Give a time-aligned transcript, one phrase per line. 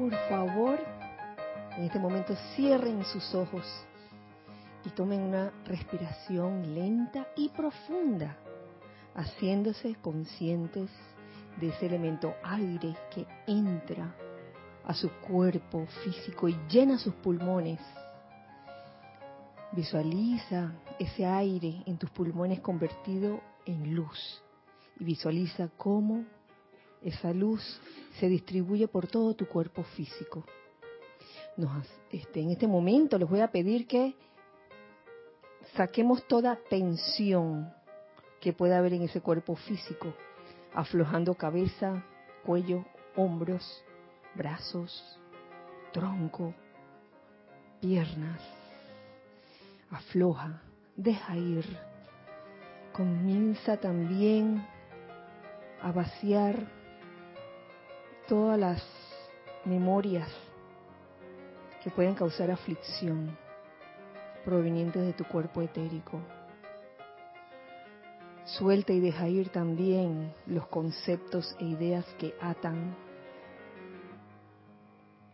[0.00, 0.78] por favor,
[1.76, 3.66] en este momento cierren sus ojos
[4.86, 8.34] y tomen una respiración lenta y profunda,
[9.14, 10.90] haciéndose conscientes
[11.60, 14.14] de ese elemento aire que entra
[14.86, 17.78] a su cuerpo físico y llena sus pulmones.
[19.72, 24.42] Visualiza ese aire en tus pulmones convertido en luz
[24.98, 26.24] y visualiza cómo
[27.02, 27.78] esa luz
[28.18, 30.44] se distribuye por todo tu cuerpo físico.
[32.10, 34.14] este, en este momento les voy a pedir que
[35.76, 37.72] saquemos toda tensión
[38.40, 40.14] que pueda haber en ese cuerpo físico,
[40.74, 42.04] aflojando cabeza,
[42.44, 42.84] cuello,
[43.16, 43.84] hombros,
[44.34, 45.18] brazos,
[45.92, 46.54] tronco,
[47.80, 48.40] piernas.
[49.90, 50.62] Afloja,
[50.96, 51.64] deja ir.
[52.92, 54.64] Comienza también
[55.82, 56.79] a vaciar
[58.30, 58.80] todas las
[59.64, 60.28] memorias
[61.82, 63.36] que pueden causar aflicción
[64.44, 66.20] provenientes de tu cuerpo etérico.
[68.44, 72.94] Suelta y deja ir también los conceptos e ideas que atan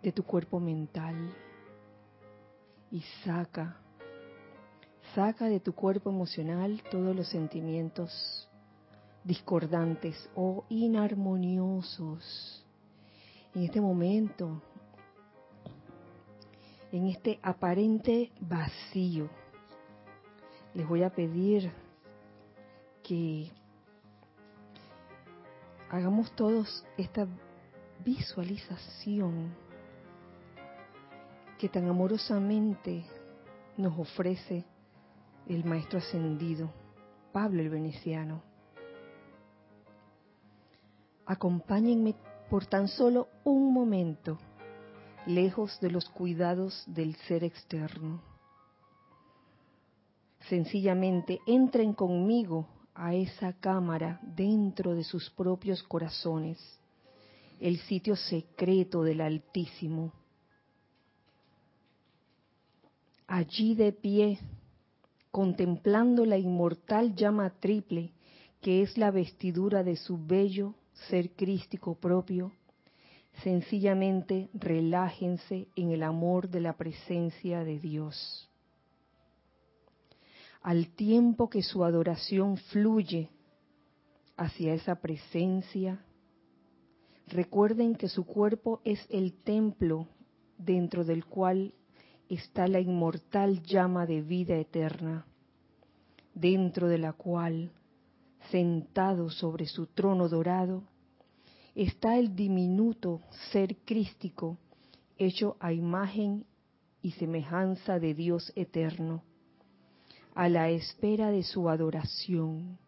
[0.02, 1.34] de tu cuerpo mental
[2.91, 3.77] y saca,
[5.14, 8.48] saca de tu cuerpo emocional todos los sentimientos
[9.22, 12.66] discordantes o inarmoniosos.
[13.56, 14.60] En este momento,
[16.92, 19.30] en este aparente vacío,
[20.74, 21.72] les voy a pedir
[23.02, 23.50] que
[25.88, 27.27] hagamos todos esta
[28.04, 29.54] visualización
[31.58, 33.06] que tan amorosamente
[33.78, 34.66] nos ofrece
[35.48, 36.70] el Maestro Ascendido,
[37.32, 38.42] Pablo el Veneciano.
[41.24, 42.16] Acompáñenme
[42.51, 44.39] por tan solo un momento,
[45.27, 48.23] lejos de los cuidados del ser externo.
[50.48, 56.58] Sencillamente entren conmigo a esa cámara dentro de sus propios corazones,
[57.61, 60.13] el sitio secreto del Altísimo
[63.27, 64.39] allí de pie,
[65.30, 68.13] contemplando la inmortal llama triple
[68.61, 70.74] que es la vestidura de su bello
[71.08, 72.52] ser crístico propio,
[73.42, 78.51] sencillamente relájense en el amor de la presencia de Dios.
[80.62, 83.30] Al tiempo que su adoración fluye
[84.36, 86.05] hacia esa presencia,
[87.28, 90.08] recuerden que su cuerpo es el templo
[90.58, 91.73] dentro del cual
[92.28, 95.27] está la inmortal llama de vida eterna,
[96.34, 97.70] dentro de la cual,
[98.51, 100.83] sentado sobre su trono dorado,
[101.74, 103.20] está el diminuto
[103.52, 104.58] ser crístico
[105.18, 106.45] hecho a imagen
[107.02, 109.23] y semejanza de Dios eterno,
[110.34, 112.79] a la espera de su adoración,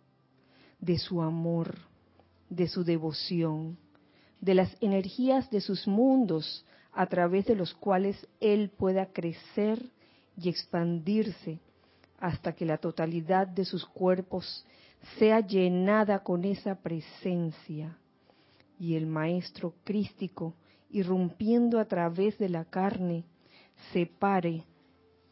[0.80, 1.76] de su amor,
[2.50, 3.78] de su devoción,
[4.40, 9.90] de las energías de sus mundos a través de los cuales Él pueda crecer
[10.36, 11.58] y expandirse
[12.18, 14.64] hasta que la totalidad de sus cuerpos
[15.18, 17.98] sea llenada con esa presencia
[18.78, 20.54] y el Maestro Crístico,
[20.90, 23.24] irrumpiendo a través de la carne,
[23.92, 24.64] se pare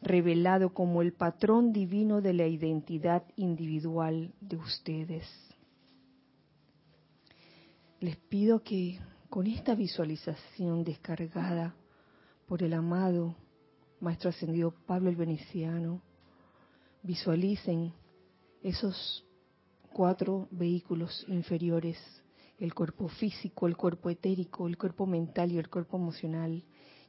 [0.01, 5.25] revelado como el patrón divino de la identidad individual de ustedes.
[7.99, 11.75] Les pido que con esta visualización descargada
[12.47, 13.35] por el amado
[13.99, 16.01] Maestro Ascendido Pablo el Veneciano,
[17.01, 17.93] visualicen
[18.61, 19.25] esos
[19.93, 21.97] cuatro vehículos inferiores,
[22.59, 26.63] el cuerpo físico, el cuerpo etérico, el cuerpo mental y el cuerpo emocional,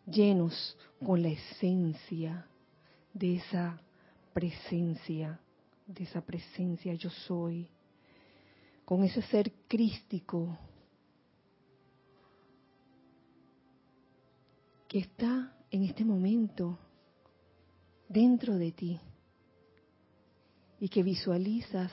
[0.06, 2.47] llenos con la esencia
[3.12, 3.81] de esa
[4.32, 5.41] presencia,
[5.87, 7.69] de esa presencia yo soy,
[8.85, 10.56] con ese ser crístico
[14.87, 16.79] que está en este momento
[18.08, 19.00] dentro de ti
[20.81, 21.93] y que visualizas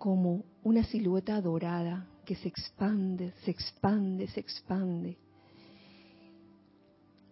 [0.00, 5.18] como una silueta dorada que se expande, se expande, se expande.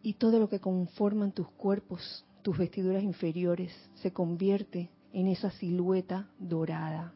[0.03, 6.29] Y todo lo que conforman tus cuerpos, tus vestiduras inferiores, se convierte en esa silueta
[6.39, 7.15] dorada.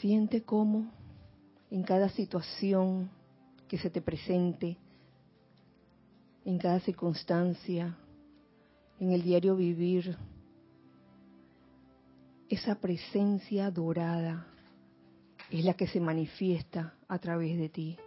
[0.00, 0.92] Siente cómo
[1.72, 3.10] en cada situación
[3.66, 4.76] que se te presente,
[6.44, 7.98] en cada circunstancia,
[9.00, 10.16] en el diario vivir,
[12.48, 14.46] esa presencia dorada
[15.50, 17.98] es la que se manifiesta a través de ti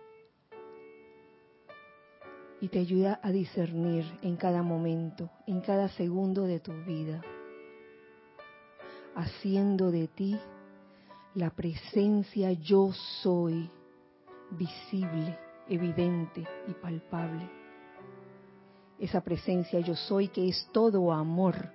[2.59, 7.21] y te ayuda a discernir en cada momento, en cada segundo de tu vida,
[9.15, 10.39] haciendo de ti
[11.33, 12.91] la presencia yo
[13.21, 13.69] soy
[14.51, 15.37] visible,
[15.67, 17.49] evidente y palpable.
[18.99, 21.71] Esa presencia yo soy que es todo amor,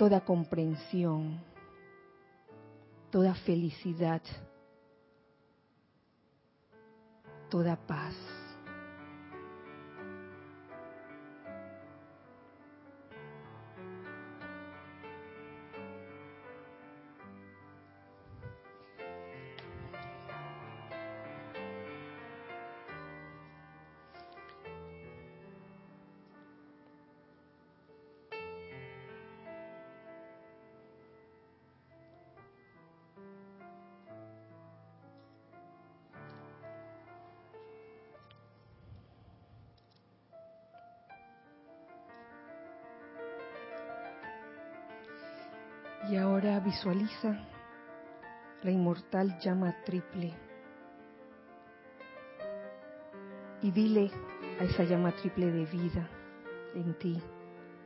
[0.00, 1.38] toda comprensión,
[3.10, 4.22] toda felicidad,
[7.50, 8.39] toda paz.
[46.70, 47.36] Visualiza
[48.62, 50.32] la inmortal llama triple.
[53.60, 54.08] Y dile
[54.60, 56.08] a esa llama triple de vida
[56.76, 57.20] en ti,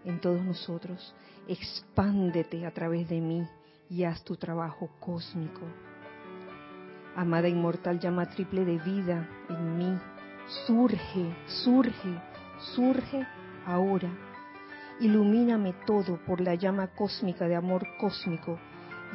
[0.05, 1.15] en todos nosotros,
[1.49, 3.49] expándete a través de mí
[3.89, 5.63] y haz tu trabajo cósmico.
[7.17, 9.99] Amada inmortal llama triple de vida en mí,
[10.67, 12.21] surge, surge,
[12.75, 13.27] surge
[13.65, 14.11] ahora
[15.01, 18.61] Ilumíname todo por la llama cósmica de amor cósmico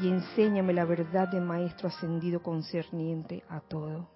[0.02, 4.10] y enséñame la verdad de Maestro ascendido concerniente a todo.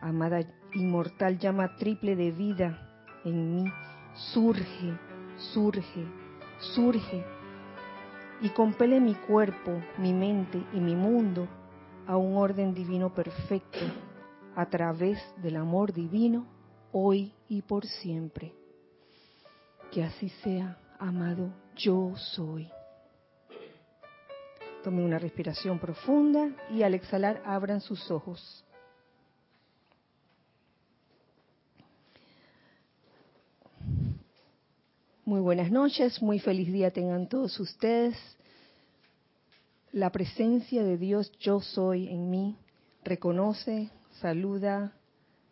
[0.00, 0.40] Amada
[0.74, 3.64] inmortal llama triple de vida en mí,
[4.32, 4.98] surge,
[5.52, 6.06] surge,
[6.74, 7.24] surge
[8.40, 11.48] y compele mi cuerpo, mi mente y mi mundo
[12.06, 13.78] a un orden divino perfecto
[14.54, 16.46] a través del amor divino
[16.92, 18.54] hoy y por siempre.
[19.90, 22.70] Que así sea, amado, yo soy.
[24.86, 28.64] Tome una respiración profunda y al exhalar abran sus ojos.
[35.24, 38.16] Muy buenas noches, muy feliz día tengan todos ustedes.
[39.90, 42.56] La presencia de Dios yo soy en mí
[43.02, 43.90] reconoce,
[44.20, 44.92] saluda,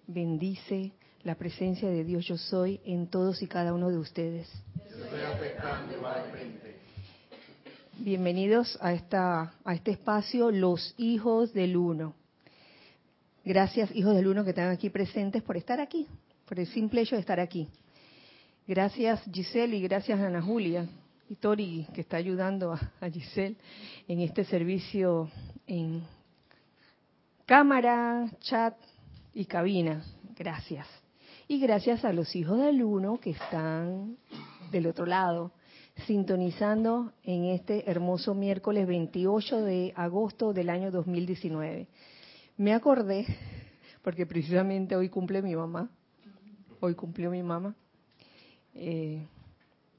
[0.06, 0.92] bendice,
[1.25, 4.48] la presencia de Dios yo soy en todos y cada uno de ustedes.
[7.99, 12.14] Bienvenidos a, esta, a este espacio, los hijos del uno.
[13.44, 16.06] Gracias, hijos del uno, que están aquí presentes por estar aquí,
[16.44, 17.69] por el simple hecho de estar aquí.
[18.67, 20.87] Gracias, Giselle, y gracias, Ana Julia
[21.29, 23.56] y Tori, que está ayudando a, a Giselle
[24.08, 25.31] en este servicio
[25.67, 26.02] en
[27.46, 28.76] cámara, chat
[29.32, 30.05] y cabina.
[30.37, 30.87] Gracias
[31.46, 34.17] y gracias a los hijos del uno que están
[34.70, 35.52] del otro lado,
[36.06, 41.87] sintonizando en este hermoso miércoles 28 de agosto del año 2019.
[42.56, 43.26] Me acordé,
[44.02, 45.89] porque precisamente hoy cumple mi mamá,
[46.81, 47.74] hoy cumplió mi mamá,
[48.74, 49.27] eh,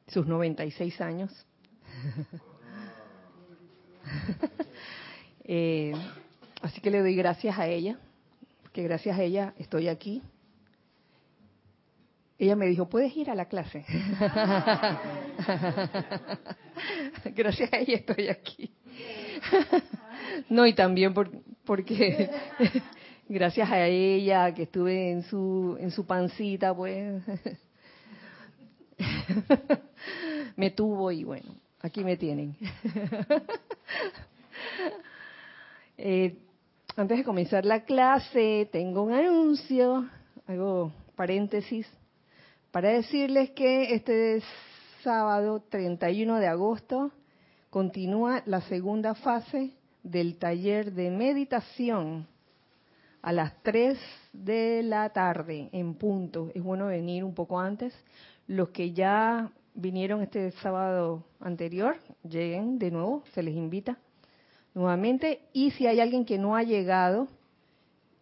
[0.08, 1.46] sus 96 años.
[5.44, 5.94] eh,
[6.62, 7.98] así que le doy gracias a ella,
[8.62, 10.22] porque gracias a ella estoy aquí
[12.38, 13.86] ella me dijo, puedes ir a la clase.
[17.34, 18.70] Gracias a ella estoy aquí.
[20.50, 21.14] no, y también
[21.64, 22.30] porque
[23.30, 27.24] gracias a ella que estuve en su, en su pancita, pues
[30.56, 32.56] me tuvo y bueno, aquí me tienen.
[35.98, 36.36] Eh,
[36.98, 40.10] antes de comenzar la clase, tengo un anuncio,
[40.46, 41.88] hago paréntesis
[42.76, 44.44] para decirles que este
[45.02, 47.14] sábado 31 de agosto
[47.70, 49.72] continúa la segunda fase
[50.04, 52.28] del taller de meditación
[53.22, 53.98] a las 3
[54.34, 56.52] de la tarde en punto.
[56.54, 57.94] Es bueno venir un poco antes.
[58.46, 61.96] Los que ya vinieron este sábado anterior,
[62.28, 64.00] lleguen de nuevo, se les invita
[64.74, 65.44] nuevamente.
[65.54, 67.30] Y si hay alguien que no ha llegado,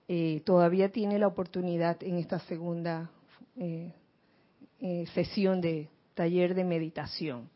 [0.08, 3.10] eh, todavía tiene la oportunidad en esta segunda
[3.58, 3.92] eh,
[4.86, 7.50] eh, sesión de taller de meditación.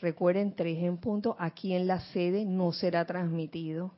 [0.00, 3.92] Recuerden, tres en punto, aquí en la sede no será transmitido.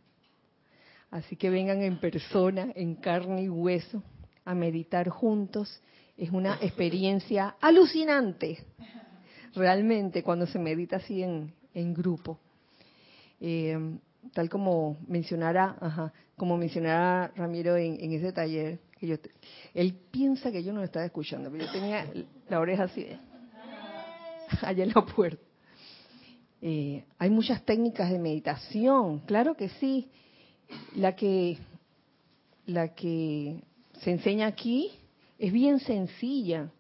[1.12, 4.02] Así que vengan en persona, en carne y hueso,
[4.44, 5.80] a meditar juntos.
[6.16, 8.58] Es una experiencia alucinante,
[9.54, 11.54] realmente, cuando se medita así en,
[11.94, 12.40] grupo.
[13.40, 13.78] Eh,
[14.32, 19.16] tal como mencionara, ajá, como mencionara Ramiro en, ese taller, yo
[19.74, 22.06] él piensa que yo no lo estaba escuchando, pero yo tenía
[22.48, 23.06] la oreja así,
[24.62, 25.42] allá en la puerta.
[26.62, 30.08] Eh, hay muchas técnicas de meditación, claro que sí.
[30.96, 31.58] La que,
[32.64, 33.62] la que
[34.00, 34.90] se enseña aquí
[35.38, 36.70] es bien sencilla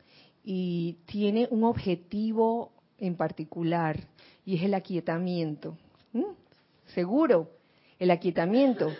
[0.42, 4.00] y tiene un objetivo en particular
[4.46, 5.76] y es el aquietamiento.
[6.12, 6.32] ¿Mm?
[6.94, 7.50] Seguro,
[7.98, 8.90] el aquietamiento.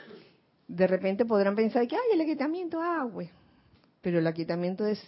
[0.67, 3.09] De repente podrán pensar que, ay, el aquietamiento, ah,
[4.01, 5.01] Pero el aquietamiento es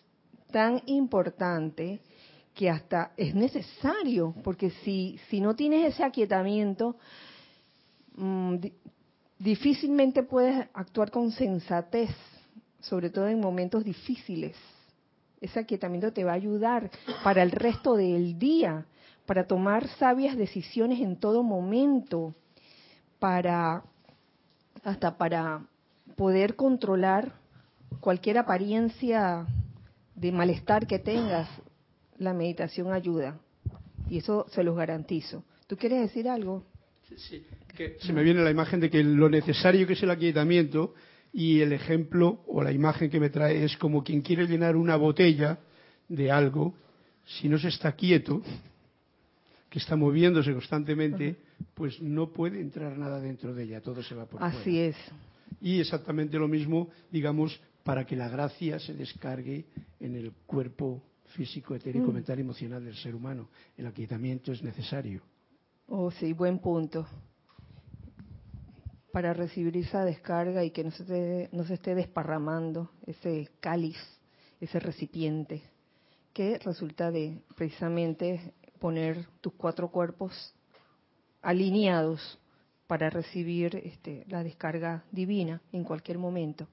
[0.51, 2.01] tan importante
[2.55, 6.97] que hasta es necesario, porque si, si no tienes ese aquietamiento,
[8.17, 8.57] mm,
[9.39, 12.11] difícilmente puedes actuar con sensatez,
[12.81, 14.57] sobre todo en momentos difíciles.
[15.41, 16.91] Ese aquietamiento te va a ayudar
[17.23, 18.87] para el resto del día,
[19.27, 22.35] para tomar sabias decisiones en todo momento,
[23.19, 23.83] para
[24.85, 25.67] hasta para
[26.17, 27.33] poder controlar
[28.01, 29.47] cualquier apariencia
[30.15, 31.49] de malestar que tengas,
[32.19, 33.39] la meditación ayuda.
[34.09, 35.45] Y eso se los garantizo.
[35.67, 36.65] ¿Tú quieres decir algo?
[37.17, 37.45] Sí,
[38.01, 40.95] se me viene la imagen de que lo necesario que es el aquietamiento
[41.33, 44.97] y el ejemplo o la imagen que me trae es como quien quiere llenar una
[44.97, 45.59] botella
[46.09, 46.75] de algo,
[47.25, 48.43] si no se está quieto,
[49.69, 51.37] que está moviéndose constantemente,
[51.75, 54.97] pues no puede entrar nada dentro de ella, todo se va por Así es.
[55.61, 59.67] Y exactamente lo mismo, digamos, para que la gracia se descargue
[60.01, 61.03] en el cuerpo
[61.37, 62.15] físico, etérico, mm.
[62.15, 63.49] mental y emocional del ser humano.
[63.77, 65.23] El aquietamiento es necesario.
[65.89, 67.07] Oh, sí, buen punto.
[69.13, 73.97] Para recibir esa descarga y que no se, esté, no se esté desparramando ese cáliz,
[74.61, 75.63] ese recipiente,
[76.33, 80.55] que resulta de precisamente poner tus cuatro cuerpos
[81.47, 82.41] alineados
[82.89, 86.67] para recibir este, la descarga divina en cualquier momento.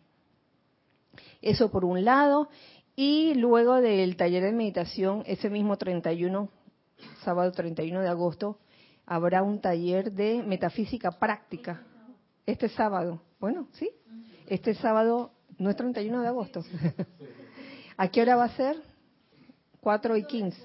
[1.44, 2.50] Eso por un lado.
[2.96, 6.50] Y luego del taller de meditación, ese mismo 31,
[7.24, 8.58] sábado 31 de agosto,
[9.06, 11.84] habrá un taller de metafísica práctica.
[12.46, 13.92] Este sábado, bueno, sí,
[14.48, 16.64] este sábado no es 31 de agosto.
[17.98, 18.76] ¿A qué hora va a ser?
[19.82, 20.64] 4 y 15.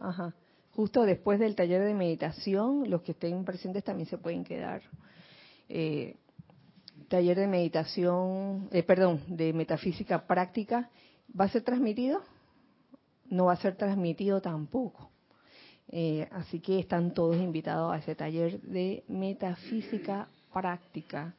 [0.00, 0.34] Ajá.
[0.78, 4.82] Justo después del taller de meditación, los que estén presentes también se pueden quedar.
[5.68, 6.14] Eh,
[7.08, 10.88] taller de meditación, eh, perdón, de metafísica práctica
[11.38, 12.22] ¿Va a ser transmitido?
[13.26, 15.10] No va a ser transmitido tampoco.
[15.90, 21.34] Eh, así que están todos invitados a ese taller de metafísica práctica,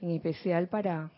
[0.00, 1.10] en especial para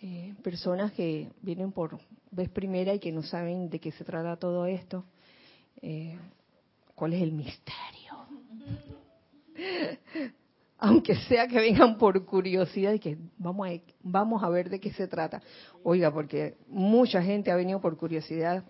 [0.00, 1.98] eh, personas que vienen por
[2.30, 5.04] vez primera y que no saben de qué se trata todo esto.
[5.80, 6.16] Eh,
[6.94, 8.26] ¿Cuál es el misterio?
[10.82, 13.70] aunque sea que vengan por curiosidad y que vamos a,
[14.02, 15.40] vamos a ver de qué se trata.
[15.84, 18.64] Oiga, porque mucha gente ha venido por curiosidad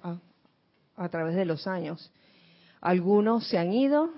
[0.95, 2.13] a, través de los años.
[2.83, 4.11] Algunos se han ido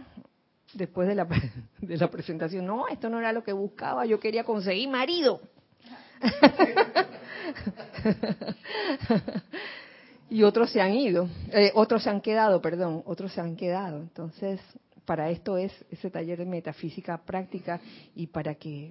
[0.73, 1.29] después de la,
[1.81, 2.67] de la presentación.
[2.67, 5.41] No, esto no era lo que buscaba, yo quería conseguir marido.
[10.35, 14.01] y otros se han ido, eh, otros se han quedado, perdón, otros se han quedado.
[14.01, 14.61] Entonces,
[15.05, 17.81] para esto es ese taller de metafísica práctica
[18.17, 18.91] y para que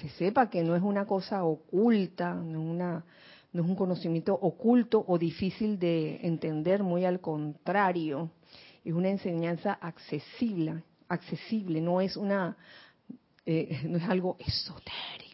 [0.00, 3.04] se sepa que no es una cosa oculta, no, una,
[3.52, 8.30] no es un conocimiento oculto o difícil de entender, muy al contrario,
[8.84, 12.56] es una enseñanza accesible, accesible, no es una,
[13.44, 15.25] eh, no es algo esotérico,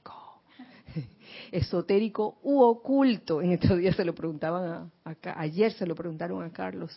[1.52, 3.42] esotérico u oculto.
[3.42, 6.90] En estos días se lo preguntaban a, ayer se lo preguntaron a Carlos.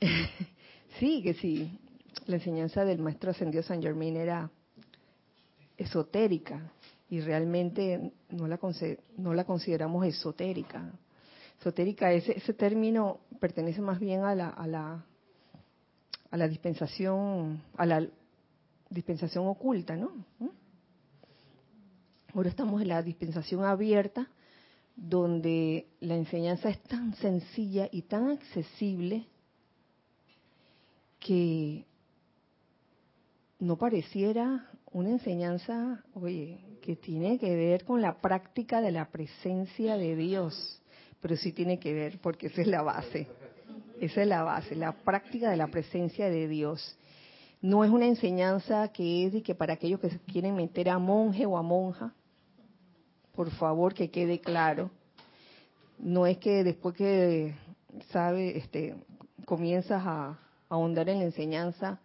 [0.98, 1.80] Sí, que sí.
[2.26, 4.50] La enseñanza del maestro ascendido San Germain era
[5.78, 6.70] esotérica
[7.08, 8.60] y realmente no la,
[9.16, 10.92] no la consideramos esotérica.
[11.58, 15.02] Esotérica, ese, ese término pertenece más bien a la, a la,
[16.30, 18.06] a la dispensación, a la
[18.90, 20.12] dispensación oculta, ¿no?
[20.38, 20.48] ¿Mm?
[22.34, 24.26] Ahora estamos en la dispensación abierta,
[24.96, 29.26] donde la enseñanza es tan sencilla y tan accesible
[31.20, 31.84] que
[33.58, 39.98] no pareciera una enseñanza, oye, que tiene que ver con la práctica de la presencia
[39.98, 40.80] de Dios,
[41.20, 43.28] pero sí tiene que ver porque esa es la base,
[44.00, 46.96] esa es la base, la práctica de la presencia de Dios.
[47.60, 51.44] No es una enseñanza que es de que para aquellos que quieren meter a monje
[51.44, 52.14] o a monja,
[53.34, 54.90] por favor que quede claro.
[55.98, 57.54] No es que después que
[58.10, 58.96] sabe, este,
[59.44, 62.00] comienzas a, ahondar en la enseñanza,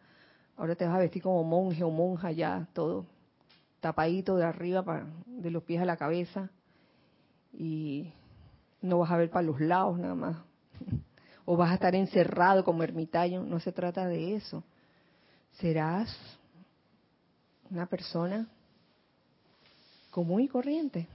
[0.58, 3.06] ahora te vas a vestir como monje o monja ya, todo.
[3.80, 6.50] tapadito de arriba, de los pies a la cabeza,
[7.54, 8.12] y
[8.82, 10.38] no vas a ver para los lados nada más.
[11.46, 14.66] O vas a estar encerrado como ermitaño, no se trata de eso.
[15.54, 16.14] Serás
[17.72, 18.50] una persona
[20.12, 21.08] común y corriente,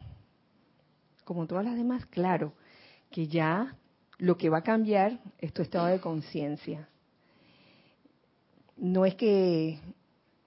[1.24, 2.52] como todas las demás, claro,
[3.10, 3.76] que ya
[4.18, 6.88] lo que va a cambiar es tu estado de conciencia.
[8.76, 9.78] No es que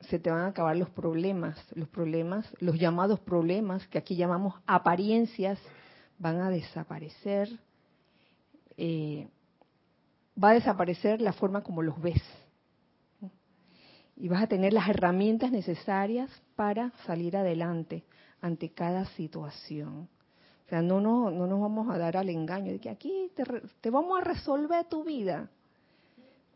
[0.01, 4.55] se te van a acabar los problemas, los problemas, los llamados problemas, que aquí llamamos
[4.65, 5.60] apariencias,
[6.17, 7.50] van a desaparecer.
[8.77, 9.27] Eh,
[10.41, 12.22] va a desaparecer la forma como los ves.
[14.17, 18.05] Y vas a tener las herramientas necesarias para salir adelante
[18.41, 20.08] ante cada situación.
[20.65, 23.43] O sea, no, no, no nos vamos a dar al engaño de que aquí te,
[23.81, 25.50] te vamos a resolver tu vida.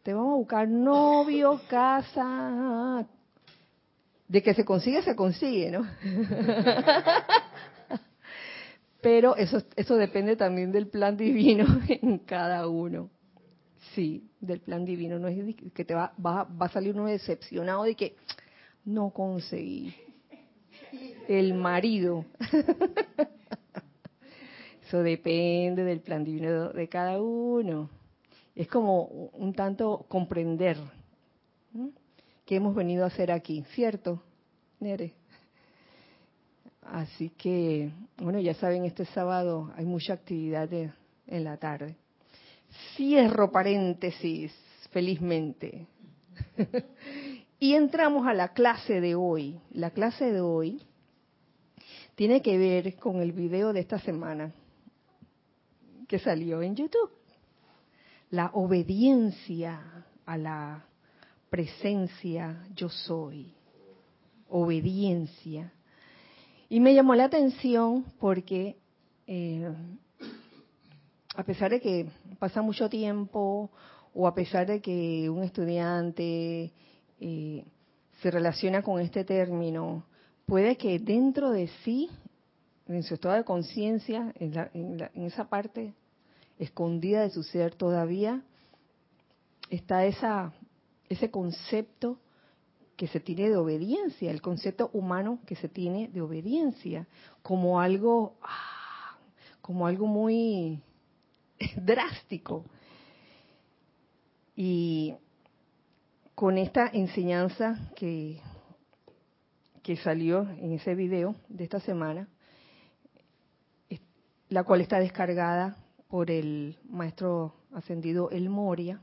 [0.01, 3.06] Te vamos a buscar novio, casa.
[4.28, 5.88] De que se consigue, se consigue, ¿no?
[9.01, 13.10] Pero eso, eso depende también del plan divino en cada uno.
[13.94, 15.20] Sí, del plan divino.
[15.20, 18.16] No es que te va, va, va a salir uno decepcionado de que
[18.86, 19.94] no conseguí
[21.28, 22.25] el marido.
[24.89, 27.91] Eso depende del plan divino de cada uno.
[28.55, 30.77] Es como un tanto comprender
[32.43, 34.24] qué hemos venido a hacer aquí, ¿cierto,
[34.79, 35.13] Nere?
[36.81, 41.96] Así que, bueno, ya saben, este sábado hay mucha actividad en la tarde.
[42.96, 44.51] Cierro paréntesis,
[44.89, 45.86] felizmente.
[47.60, 49.60] y entramos a la clase de hoy.
[49.72, 50.81] La clase de hoy
[52.15, 54.51] tiene que ver con el video de esta semana
[56.10, 57.12] que salió en YouTube.
[58.32, 60.86] La obediencia a la
[61.50, 63.54] presencia yo soy.
[64.50, 65.72] Obediencia.
[66.67, 68.78] Y me llamó la atención porque
[69.28, 69.72] eh,
[71.36, 73.69] a pesar de que pasa mucho tiempo
[74.13, 76.74] o a pesar de que un estudiante
[77.19, 77.65] eh,
[78.22, 80.06] se relaciona con este término,
[80.48, 82.10] puede que dentro de sí
[82.95, 85.93] en su estado de conciencia, en, esa parte
[86.58, 88.41] escondida de su ser todavía,
[89.69, 90.54] está esa,
[91.08, 92.17] ese concepto
[92.95, 97.08] que se tiene de obediencia, el concepto humano que se tiene de obediencia,
[97.43, 99.17] como algo, ah,
[99.62, 100.82] como algo muy
[101.78, 102.65] drástico.
[104.56, 105.15] Y
[106.36, 108.41] con esta enseñanza que,
[109.84, 112.28] que salió en ese video de esta semana,
[114.50, 119.00] la cual está descargada por el maestro ascendido El Moria,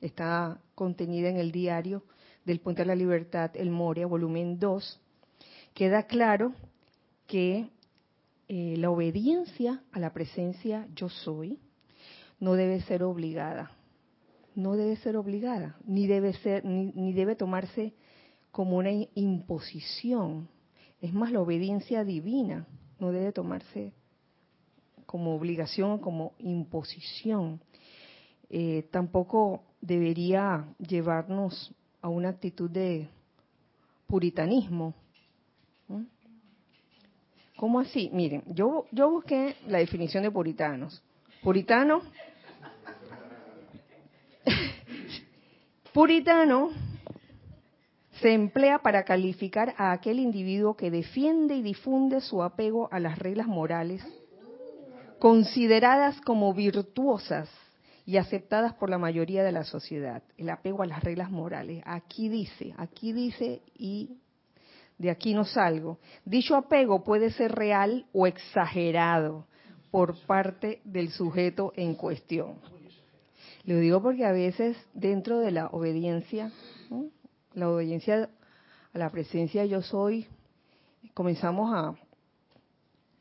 [0.00, 2.04] está contenida en el diario
[2.44, 5.00] del Puente de la Libertad, El Moria, volumen 2,
[5.72, 6.52] queda claro
[7.26, 7.70] que
[8.48, 11.58] eh, la obediencia a la presencia yo soy
[12.38, 13.70] no debe ser obligada,
[14.54, 17.94] no debe ser obligada, ni debe ser, ni, ni debe tomarse
[18.50, 20.48] como una imposición.
[21.00, 22.66] Es más, la obediencia divina
[22.98, 23.94] no debe tomarse
[25.10, 27.60] como obligación o como imposición.
[28.48, 33.08] Eh, tampoco debería llevarnos a una actitud de
[34.06, 34.94] puritanismo.
[37.56, 38.08] ¿Cómo así?
[38.12, 41.02] Miren, yo, yo busqué la definición de puritanos.
[41.42, 42.02] Puritano,
[45.92, 46.70] puritano
[48.20, 53.18] se emplea para calificar a aquel individuo que defiende y difunde su apego a las
[53.18, 54.04] reglas morales
[55.20, 57.48] consideradas como virtuosas
[58.06, 60.22] y aceptadas por la mayoría de la sociedad.
[60.38, 61.82] El apego a las reglas morales.
[61.86, 64.16] Aquí dice, aquí dice y
[64.98, 65.98] de aquí no salgo.
[66.24, 69.46] Dicho apego puede ser real o exagerado
[69.90, 72.54] por parte del sujeto en cuestión.
[73.64, 76.50] Lo digo porque a veces dentro de la obediencia,
[77.52, 78.30] la obediencia
[78.94, 80.26] a la presencia yo soy,
[81.12, 81.94] comenzamos a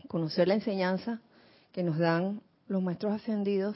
[0.07, 1.21] conocer la enseñanza
[1.71, 3.75] que nos dan los maestros ascendidos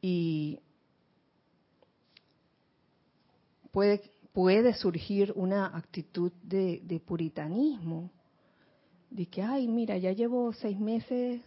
[0.00, 0.60] y
[3.70, 8.10] puede, puede surgir una actitud de, de puritanismo,
[9.10, 11.40] de que, ay, mira, ya llevo seis meses,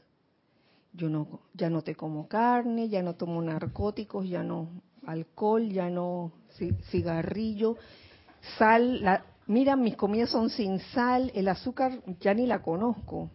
[0.94, 4.70] yo no, ya no te como carne, ya no tomo narcóticos, ya no
[5.06, 6.32] alcohol, ya no
[6.90, 7.78] cigarrillo,
[8.58, 13.30] sal, la, mira, mis comidas son sin sal, el azúcar ya ni la conozco.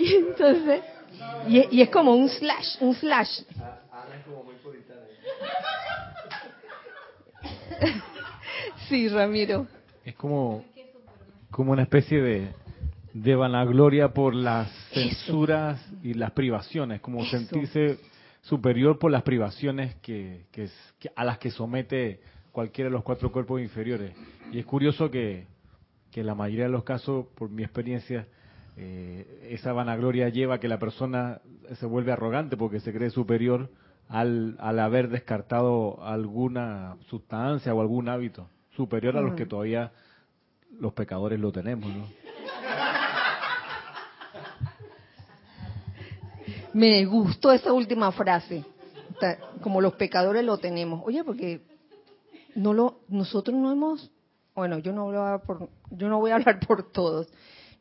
[0.00, 0.82] Y entonces,
[1.46, 3.42] y, es como un slash, un slash.
[8.88, 9.66] Sí, Ramiro.
[10.04, 10.64] Es como,
[11.50, 12.48] como una especie de,
[13.12, 17.98] de vanagloria por las censuras y las privaciones, como sentirse
[18.40, 20.70] superior por las privaciones que, que,
[21.14, 22.20] a las que somete
[22.52, 24.14] cualquiera de los cuatro cuerpos inferiores.
[24.50, 25.46] Y es curioso que,
[26.10, 28.26] que en la mayoría de los casos, por mi experiencia,
[28.82, 31.42] eh, esa vanagloria lleva a que la persona
[31.78, 33.68] se vuelve arrogante porque se cree superior
[34.08, 39.92] al, al haber descartado alguna sustancia o algún hábito, superior a los que todavía
[40.78, 42.06] los pecadores lo tenemos, ¿no?
[46.72, 48.64] Me gustó esa última frase,
[49.60, 51.02] como los pecadores lo tenemos.
[51.04, 51.60] Oye, porque
[52.54, 54.10] no lo, nosotros no hemos,
[54.54, 57.28] bueno, yo no voy a hablar por, yo no voy a hablar por todos.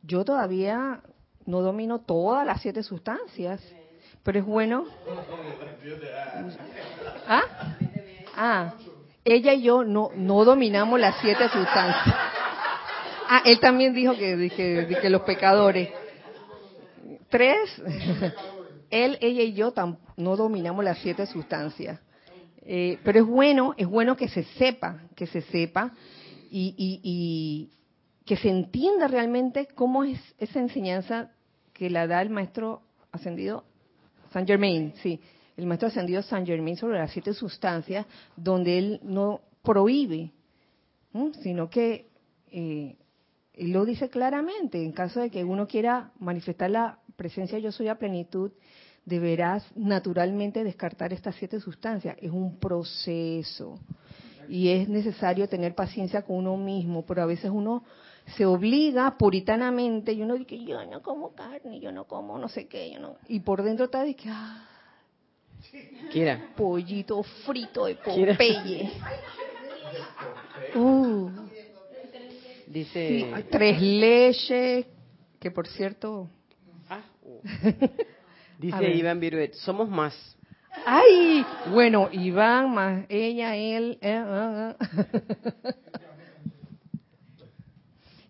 [0.04, 1.02] Yo todavía
[1.46, 3.62] no domino todas las siete sustancias,
[4.24, 4.86] pero es bueno.
[7.28, 7.44] ¿Ah?
[8.36, 8.74] Ah,
[9.26, 12.16] ella y yo no no dominamos las siete sustancias.
[13.32, 15.90] Ah, él también dijo que, que, que los pecadores.
[17.30, 17.82] Tres.
[18.90, 19.74] él, ella y yo
[20.18, 22.00] no dominamos las siete sustancias.
[22.72, 25.92] Eh, pero es bueno, es bueno que se sepa, que se sepa
[26.52, 27.70] y, y,
[28.30, 31.32] que se entienda realmente cómo es esa enseñanza
[31.74, 33.64] que la da el maestro ascendido
[34.32, 35.20] Saint Germain, sí,
[35.58, 40.32] el maestro ascendido Saint Germain sobre las siete sustancias, donde él no prohíbe,
[41.42, 42.12] sino que
[42.52, 42.98] eh,
[43.54, 47.88] él lo dice claramente, en caso de que uno quiera manifestar la presencia yo soy
[47.88, 48.52] a plenitud,
[49.06, 52.16] deberás naturalmente descartar estas siete sustancias.
[52.22, 53.80] Es un proceso
[54.48, 57.84] y es necesario tener paciencia con uno mismo, pero a veces uno
[58.36, 62.68] se obliga puritanamente y uno dice, yo no como carne, yo no como no sé
[62.68, 63.18] qué, yo no.
[63.28, 64.66] Y por dentro está de que, ah,
[66.56, 68.92] pollito frito de Popeye.
[70.76, 71.32] Uh.
[72.68, 73.46] Dice...
[73.50, 74.86] tres leches,
[75.40, 76.30] que por cierto...
[76.88, 77.02] Ah.
[78.60, 80.14] Dice Iván Viruet, somos más.
[80.86, 83.98] Ay, bueno, Iván más ella, él.
[84.02, 84.76] Eh, eh,
[85.64, 85.74] eh.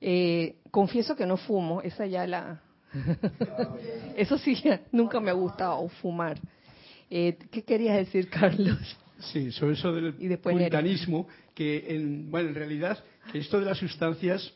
[0.01, 2.61] eh confieso que no fumo, esa ya la...
[4.15, 4.57] Eso sí,
[4.91, 6.39] nunca me ha gustado fumar.
[7.09, 8.97] Eh, ¿Qué querías decir, Carlos?
[9.19, 14.53] Sí, sobre eso del puritanismo, que en, bueno, en realidad que esto de las sustancias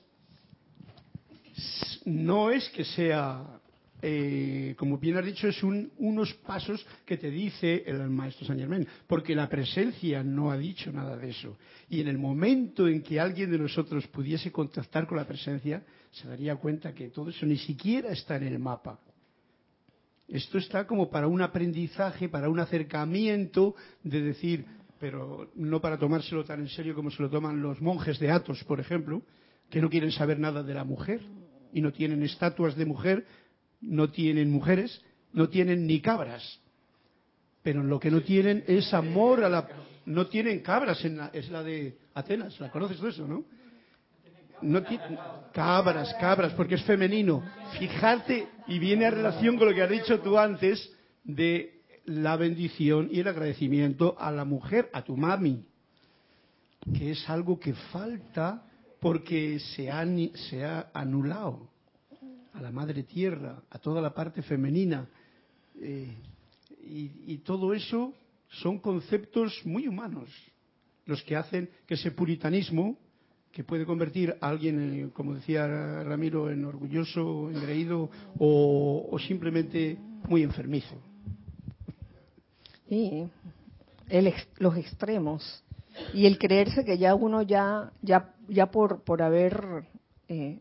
[2.06, 3.60] no es que sea
[4.06, 8.86] eh, como bien has dicho, es unos pasos que te dice el maestro San Germán,
[9.08, 11.58] porque la presencia no ha dicho nada de eso.
[11.89, 16.28] Y en el momento en que alguien de nosotros pudiese contactar con la presencia, se
[16.28, 19.00] daría cuenta que todo eso ni siquiera está en el mapa.
[20.28, 24.66] Esto está como para un aprendizaje, para un acercamiento de decir,
[25.00, 28.66] pero no para tomárselo tan en serio como se lo toman los monjes de Atos,
[28.66, 29.22] por ejemplo,
[29.70, 31.22] que no quieren saber nada de la mujer
[31.72, 33.26] y no tienen estatuas de mujer
[33.84, 35.02] no tienen mujeres,
[35.34, 36.60] no tienen ni cabras.
[37.62, 39.67] Pero lo que no tienen es amor a la...
[40.06, 43.46] No tienen cabras, en la, es la de Atenas, ¿la conoces eso, no?
[44.62, 44.82] No
[45.54, 47.43] cabras, cabras, porque es femenino.
[47.78, 50.91] Fijarte, y viene a relación con lo que has dicho tú antes,
[51.24, 55.65] de la bendición y el agradecimiento a la mujer, a tu mami,
[56.98, 58.65] que es algo que falta
[59.00, 60.06] porque se ha,
[60.50, 61.73] se ha anulado
[62.54, 65.08] a la madre tierra, a toda la parte femenina.
[65.82, 66.13] Eh,
[66.86, 68.13] y, todo eso
[68.50, 70.30] son conceptos muy humanos,
[71.06, 72.98] los que hacen que ese puritanismo,
[73.52, 75.66] que puede convertir a alguien, como decía
[76.04, 80.96] Ramiro, en orgulloso, engreído o, simplemente muy enfermizo.
[82.89, 83.28] Sí,
[84.60, 85.63] los extremos.
[86.13, 89.86] Y el creerse que ya uno ya, ya, ya por, por haber
[90.28, 90.60] eh,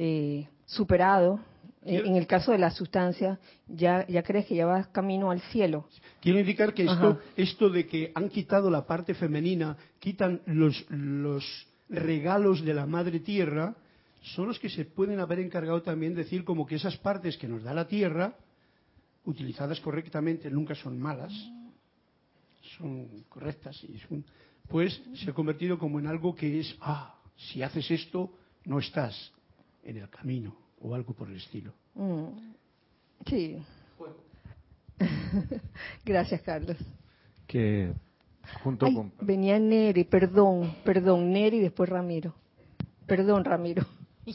[0.00, 1.40] eh, superado,
[1.84, 5.40] eh, en el caso de la sustancia, ya, ya crees que ya vas camino al
[5.50, 5.88] cielo.
[6.20, 11.44] Quiero indicar que esto, esto de que han quitado la parte femenina, quitan los, los
[11.88, 13.74] regalos de la madre tierra,
[14.22, 17.48] son los que se pueden haber encargado también de decir como que esas partes que
[17.48, 18.36] nos da la tierra,
[19.24, 21.32] utilizadas correctamente, nunca son malas,
[22.76, 24.00] son correctas y
[24.68, 28.32] pues se ha convertido como en algo que es, ah, si haces esto,
[28.64, 29.32] no estás
[29.88, 31.72] en el camino o algo por el estilo.
[31.94, 32.52] Mm.
[33.26, 33.56] Sí.
[36.04, 36.76] Gracias, Carlos.
[37.46, 37.92] Que
[38.62, 39.12] junto con...
[39.20, 42.34] Venía Neri, perdón, perdón, Neri y después Ramiro.
[43.06, 43.84] Perdón, Ramiro.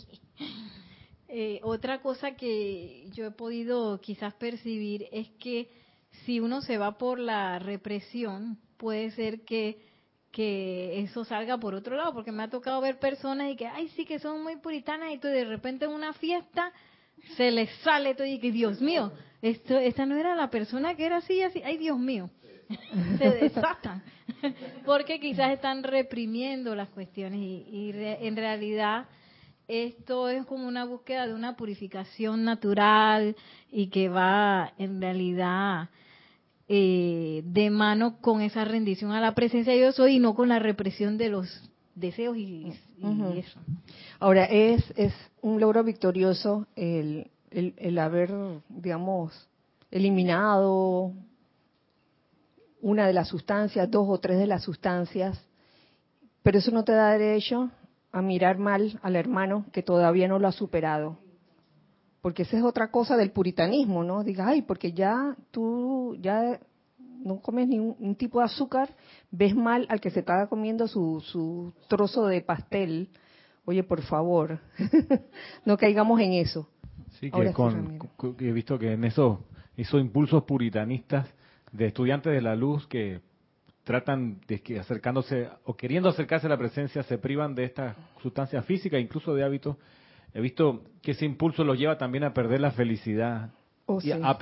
[1.35, 5.67] Eh, otra cosa que yo he podido quizás percibir es que
[6.25, 9.79] si uno se va por la represión, puede ser que
[10.33, 13.87] que eso salga por otro lado, porque me ha tocado ver personas y que, ay,
[13.89, 16.73] sí, que son muy puritanas y tú de repente en una fiesta
[17.37, 21.05] se les sale todo y que, Dios mío, esto, esta no era la persona que
[21.05, 22.31] era así, así, ay, Dios mío,
[23.19, 24.01] se desatan,
[24.85, 29.05] porque quizás están reprimiendo las cuestiones y, en realidad
[29.67, 33.35] esto es como una búsqueda de una purificación natural
[33.71, 35.89] y que va en realidad
[36.75, 40.49] eh, de mano con esa rendición a la presencia de yo soy y no con
[40.49, 42.73] la represión de los deseos y,
[43.35, 43.59] eso.
[44.19, 48.33] Ahora, es, es un logro victorioso el, el, haber,
[48.69, 49.47] digamos,
[49.91, 51.13] eliminado
[52.81, 55.39] una de las sustancias, dos o tres de las sustancias,
[56.41, 57.69] pero eso no te da derecho
[58.11, 61.19] a mirar mal al hermano que todavía no lo ha superado
[62.23, 64.23] porque esa es otra cosa del puritanismo, ¿no?
[64.23, 66.57] Diga, ay, porque ya tú ya
[66.97, 68.95] no comes ningún tipo de azúcar,
[69.29, 73.09] ves mal al que se está comiendo su, su trozo de pastel.
[73.65, 74.61] Oye, por favor,
[75.65, 76.69] no caigamos en eso.
[77.19, 77.99] Sí, que con,
[78.39, 79.39] he visto que en esos,
[79.75, 81.27] esos impulsos puritanistas
[81.73, 83.19] de estudiantes de la luz que
[83.83, 88.61] tratan de que acercándose o queriendo acercarse a la presencia se privan de esta sustancia
[88.63, 89.75] física, incluso de hábitos
[90.33, 93.51] he visto que ese impulso los lleva también a perder la felicidad.
[93.85, 93.99] Oh,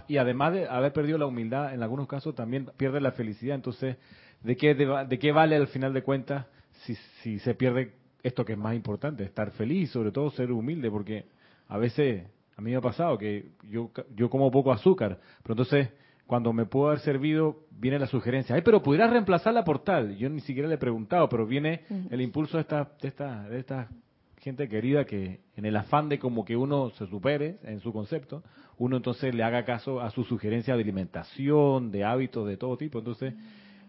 [0.08, 3.56] y, además de haber perdido la humildad, en algunos casos también pierde la felicidad.
[3.56, 3.98] Entonces,
[4.44, 6.46] ¿de qué, de, qué vale al final de cuentas
[6.86, 9.24] si, si se pierde esto que es más importante?
[9.24, 11.26] Estar feliz, sobre todo ser humilde, porque
[11.68, 12.24] a veces,
[12.56, 15.90] a mí me ha pasado que yo, yo como poco azúcar, pero entonces
[16.32, 20.16] cuando me puedo haber servido, viene la sugerencia, ay, pero pudieras reemplazarla por tal.
[20.16, 23.60] Yo ni siquiera le he preguntado, pero viene el impulso de esta, de esta, de
[23.60, 23.90] esta
[24.42, 28.44] gente querida que en el afán de como que uno se supere en su concepto,
[28.78, 33.00] uno entonces le haga caso a su sugerencia de alimentación, de hábitos de todo tipo.
[33.00, 33.36] Entonces,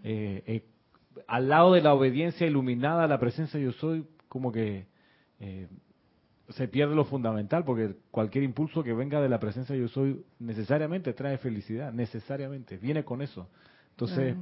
[0.05, 0.65] eh, eh,
[1.27, 4.87] al lado de la obediencia iluminada a la presencia yo soy, como que
[5.41, 5.69] eh,
[6.51, 11.15] se pierde lo fundamental, porque cualquier impulso que venga de la presencia yo soy necesariamente
[11.15, 13.49] trae felicidad, necesariamente, viene con eso.
[13.93, 14.37] Entonces,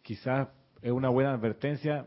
[0.00, 0.48] quizás
[0.80, 2.06] es una buena advertencia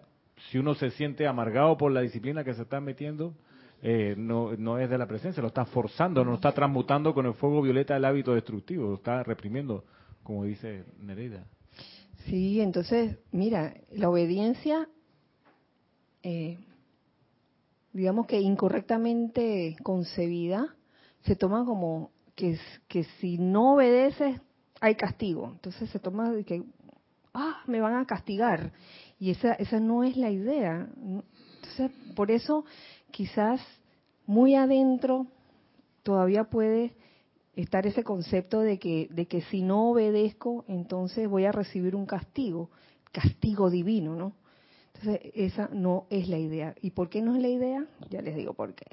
[0.50, 3.34] si uno se siente amargado por la disciplina que se está metiendo,
[3.82, 7.34] eh, no, es de la presencia, lo está forzando, no lo está transmutando con el
[7.34, 9.84] fuego violeta del hábito destructivo, lo está reprimiendo,
[10.24, 11.46] como dice Nereida.
[12.26, 14.90] Sí, entonces, mira, la obediencia,
[16.24, 16.58] eh,
[17.94, 20.76] digamos que incorrectamente concebida,
[21.22, 24.42] se toma como que, que si no obedeces
[24.80, 25.52] hay castigo.
[25.54, 26.64] Entonces se toma de que,
[27.34, 28.72] ah, me van a castigar.
[29.20, 30.88] Y esa, esa no es la idea.
[30.98, 32.66] Entonces, por eso
[33.12, 33.62] quizás
[34.26, 35.28] muy adentro
[36.04, 36.94] todavía puede
[37.56, 42.06] estar ese concepto de que, de que si no obedezco, entonces voy a recibir un
[42.06, 42.70] castigo,
[43.12, 44.34] castigo divino, ¿no?
[44.94, 46.76] Entonces, esa no es la idea.
[46.82, 47.86] ¿Y por qué no es la idea?
[48.10, 48.86] Ya les digo por qué.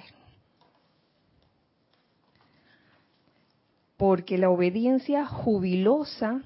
[3.96, 6.42] Porque la obediencia jubilosa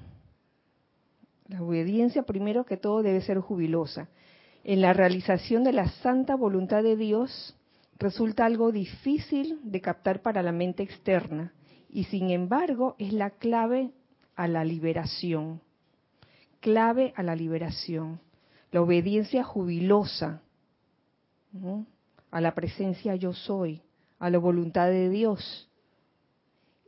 [1.49, 4.07] la obediencia, primero que todo, debe ser jubilosa.
[4.63, 7.57] En la realización de la santa voluntad de Dios
[7.97, 11.51] resulta algo difícil de captar para la mente externa
[11.89, 13.91] y sin embargo es la clave
[14.35, 15.59] a la liberación.
[16.59, 18.21] Clave a la liberación.
[18.71, 20.43] La obediencia jubilosa
[22.29, 23.81] a la presencia yo soy,
[24.19, 25.67] a la voluntad de Dios.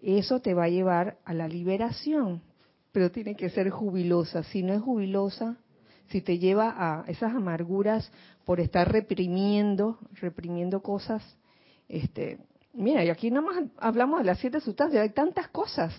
[0.04, 2.44] Eso te va a llevar a la liberación
[2.92, 4.44] pero tiene que ser jubilosa.
[4.44, 5.58] Si no es jubilosa,
[6.10, 8.12] si te lleva a esas amarguras
[8.46, 11.24] por estar reprimiendo, reprimiendo cosas,
[11.88, 12.40] este,
[12.74, 15.94] mira, y aquí nada más hablamos de las siete sustancias, hay tantas cosas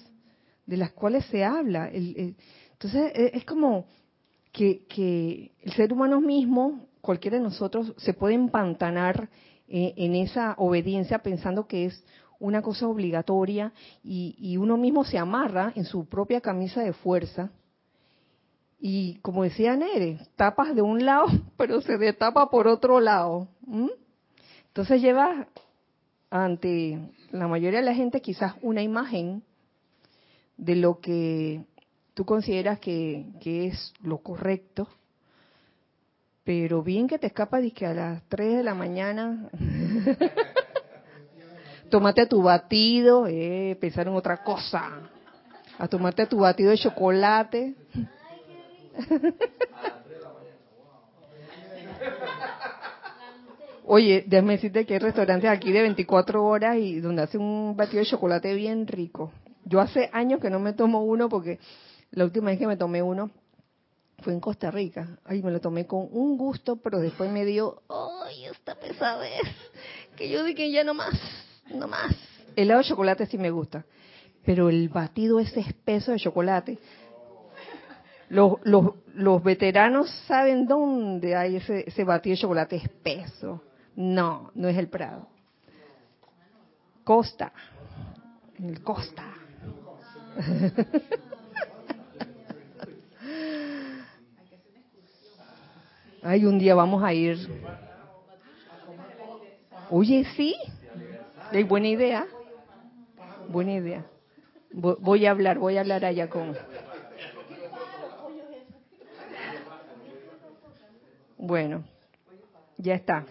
[0.66, 1.90] de las cuales se habla.
[1.92, 3.86] entonces e, es como
[4.52, 9.30] que, que, el ser humano mismo, cualquiera de nosotros, se puede empantanar
[9.66, 12.04] eh, en esa obediencia pensando que es
[12.42, 17.50] una cosa obligatoria y, uno mismo se amarra en su propia camisa de fuerza.
[18.80, 21.26] Y como decía Nere, tapas de un lado,
[21.56, 23.46] pero se destapa por otro lado.
[24.66, 25.46] Entonces lleva
[26.30, 26.98] ante
[27.30, 29.44] la mayoría de la gente quizás una imagen
[30.56, 31.64] de lo que
[32.14, 34.88] tú consideras que, que es lo correcto,
[36.42, 39.48] pero bien que te escapa de que a las 3 de la mañana
[41.92, 44.88] tomate tu batido, eh, pensar en otra cosa.
[45.78, 47.74] A tomarte tu batido de chocolate.
[53.84, 57.98] Oye, déjame decirte que hay restaurantes aquí de 24 horas y donde hacen un batido
[57.98, 59.30] de chocolate bien rico.
[59.66, 61.58] Yo hace años que no me tomo uno porque
[62.10, 63.30] la última vez que me tomé uno
[64.22, 65.18] fue en Costa Rica.
[65.26, 69.42] Ahí me lo tomé con un gusto, pero después me dio, ¡ay, esta pesadez!
[70.16, 71.18] Que yo dije, ya no más,
[71.70, 72.14] no más.
[72.56, 73.84] El helado de chocolate sí me gusta,
[74.44, 76.78] pero el batido ese espeso de chocolate.
[78.28, 83.62] Los, los, los veteranos saben dónde hay ese, ese batido de chocolate espeso.
[83.94, 85.28] No, no es el Prado.
[87.04, 87.52] Costa.
[88.58, 89.24] En el Costa.
[96.22, 97.36] Ay, un día vamos a ir.
[99.90, 100.54] Oye, sí.
[101.60, 102.26] Buena idea.
[103.48, 104.06] Buena idea.
[104.72, 106.56] Voy a hablar, voy a hablar allá con.
[111.36, 111.84] Bueno,
[112.78, 113.26] ya está.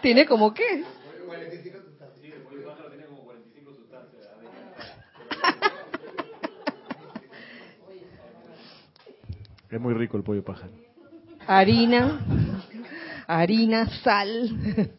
[0.00, 0.84] ¿Tiene como qué?
[9.70, 10.93] Es muy rico el pollo pájaro.
[11.46, 12.20] Harina,
[13.26, 14.90] harina, sal.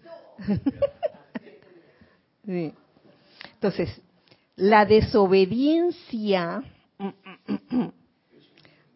[3.54, 4.02] Entonces,
[4.56, 6.64] la desobediencia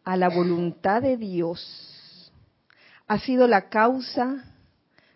[0.04, 2.32] a la voluntad de Dios
[3.08, 4.46] ha sido la causa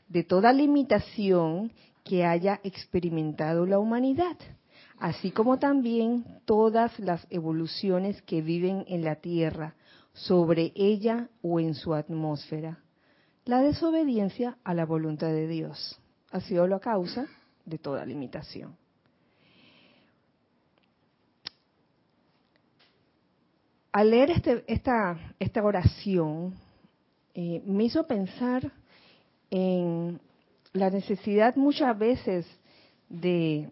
[0.08, 1.72] de toda limitación
[2.04, 4.38] que haya experimentado la humanidad,
[4.98, 9.76] así como también todas las evoluciones que viven en la Tierra,
[10.14, 12.80] sobre ella o en su atmósfera.
[13.46, 16.00] La desobediencia a la voluntad de Dios
[16.32, 17.28] ha sido la causa
[17.66, 18.76] de toda limitación.
[23.92, 26.56] Al leer este, esta, oración,
[27.36, 28.72] eh, me hizo pensar
[29.52, 30.20] en
[30.72, 32.48] la necesidad muchas veces
[33.08, 33.72] de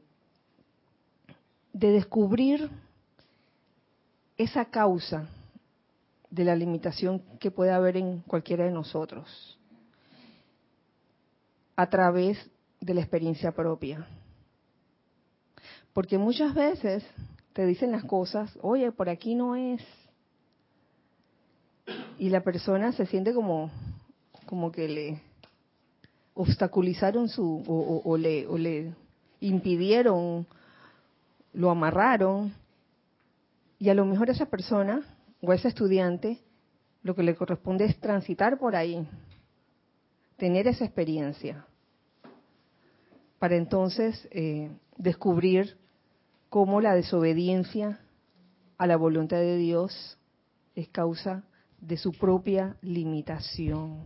[1.71, 2.69] descubrir
[4.37, 5.27] esa causa
[6.31, 9.59] de la limitación que puede haber en cualquiera de nosotros
[11.75, 12.37] a través
[12.79, 14.07] de la experiencia propia.
[15.93, 17.03] Porque muchas veces
[17.53, 19.81] te dicen las cosas, oye, por aquí no es.
[22.17, 23.69] Y la persona se siente como,
[24.45, 25.21] como que le
[26.33, 28.93] obstaculizaron su, o, le, o le
[29.41, 30.47] impidieron,
[31.53, 32.53] lo amarraron.
[33.79, 35.03] Y a lo mejor esa persona
[35.41, 36.39] o ese estudiante
[37.03, 39.07] lo que le corresponde es transitar por ahí,
[40.37, 41.65] tener esa experiencia,
[43.39, 45.77] para entonces eh, descubrir
[46.49, 47.99] cómo la desobediencia
[48.77, 50.17] a la voluntad de Dios
[50.75, 51.43] es causa
[51.79, 54.05] de su propia limitación.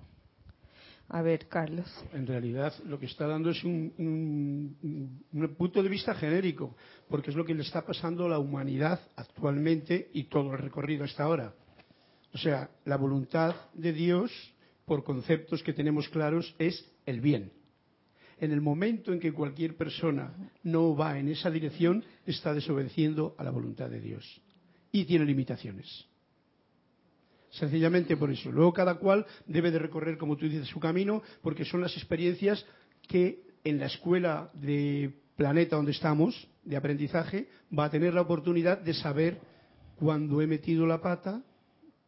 [1.08, 1.86] A ver, Carlos.
[2.14, 3.94] En realidad, lo que está dando es un,
[5.32, 6.76] un, punto de vista genérico,
[7.08, 11.04] porque es lo que le está pasando a la humanidad actualmente y todo el recorrido
[11.04, 11.54] hasta ahora.
[12.34, 14.32] O sea, la voluntad de Dios,
[14.86, 17.52] por conceptos que tenemos claros, es el bien.
[18.40, 23.44] En el momento en que cualquier persona no va en esa dirección, está desobedeciendo a
[23.44, 24.42] la voluntad de Dios
[24.92, 26.08] y tiene limitaciones.
[27.60, 28.52] Sencillamente por eso.
[28.52, 32.66] Luego cada cual debe de recorrer, como tú dices, su camino, porque son las experiencias
[33.08, 38.80] que en la escuela de planeta donde estamos, de aprendizaje, va a tener la oportunidad
[38.80, 39.40] de saber
[39.96, 41.44] cuándo he metido la pata,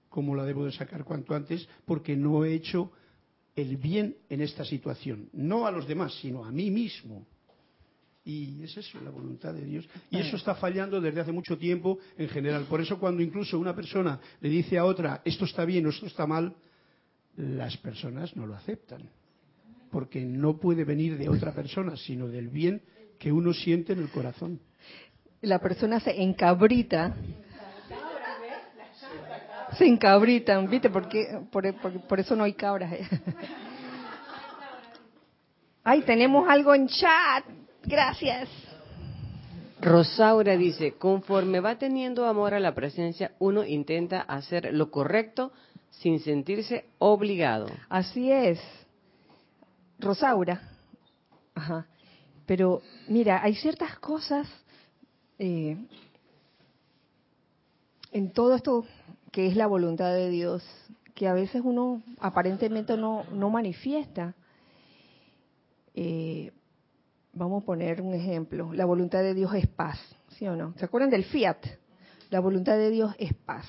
[0.09, 2.91] cómo la debo de sacar cuanto antes, porque no he hecho
[3.55, 5.29] el bien en esta situación.
[5.33, 7.25] No a los demás, sino a mí mismo.
[8.27, 9.87] Y es eso, la voluntad de Dios.
[10.11, 12.65] Y eso está fallando desde hace mucho tiempo en general.
[12.65, 16.07] Por eso cuando incluso una persona le dice a otra, esto está bien o esto
[16.07, 16.53] está mal,
[17.37, 19.09] las personas no lo aceptan.
[19.89, 22.81] Porque no puede venir de otra persona, sino del bien
[23.17, 24.59] que uno siente en el corazón.
[25.39, 27.15] La persona se encabrita.
[29.77, 30.89] Se encabritan, ¿viste?
[30.89, 31.73] Porque, por,
[32.05, 32.93] por eso no hay cabras.
[35.85, 37.45] Ay, tenemos algo en chat.
[37.87, 38.49] Gracias.
[39.79, 45.53] Rosaura dice, conforme va teniendo amor a la presencia, uno intenta hacer lo correcto
[45.91, 47.67] sin sentirse obligado.
[47.87, 48.59] Así es.
[49.99, 50.61] Rosaura.
[51.55, 51.87] Ajá.
[52.45, 54.47] Pero mira, hay ciertas cosas
[55.39, 55.77] eh,
[58.11, 58.85] en todo esto
[59.31, 60.63] que es la voluntad de Dios
[61.15, 64.35] que a veces uno aparentemente no, no manifiesta.
[65.95, 66.51] Eh,
[67.37, 68.73] Vamos a poner un ejemplo.
[68.73, 69.99] La voluntad de Dios es paz,
[70.37, 70.73] ¿sí o no?
[70.77, 71.57] ¿Se acuerdan del fiat?
[72.31, 73.65] La voluntad de Dios es paz.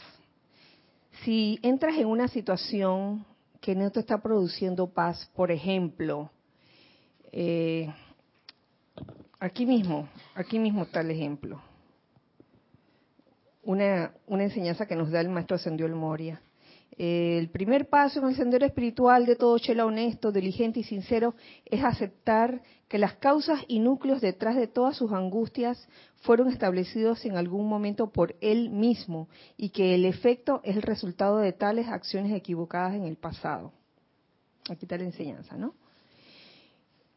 [1.23, 3.27] Si entras en una situación
[3.61, 6.31] que no te está produciendo paz, por ejemplo,
[7.31, 7.93] eh,
[9.39, 11.61] aquí mismo, aquí mismo está el ejemplo.
[13.63, 16.41] una, una enseñanza que nos da el maestro Ascendió el Moria.
[16.99, 21.85] El primer paso en el sendero espiritual de todo chela honesto, diligente y sincero es
[21.85, 25.89] aceptar que las causas y núcleos detrás de todas sus angustias
[26.23, 31.39] fueron establecidos en algún momento por él mismo y que el efecto es el resultado
[31.39, 33.73] de tales acciones equivocadas en el pasado.
[34.69, 35.75] Aquí está la enseñanza, ¿no?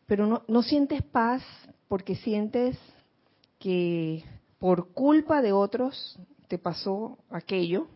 [0.05, 1.41] Pero no, no sientes paz
[1.87, 2.77] porque sientes
[3.57, 4.23] que
[4.59, 7.87] por culpa de otros te pasó aquello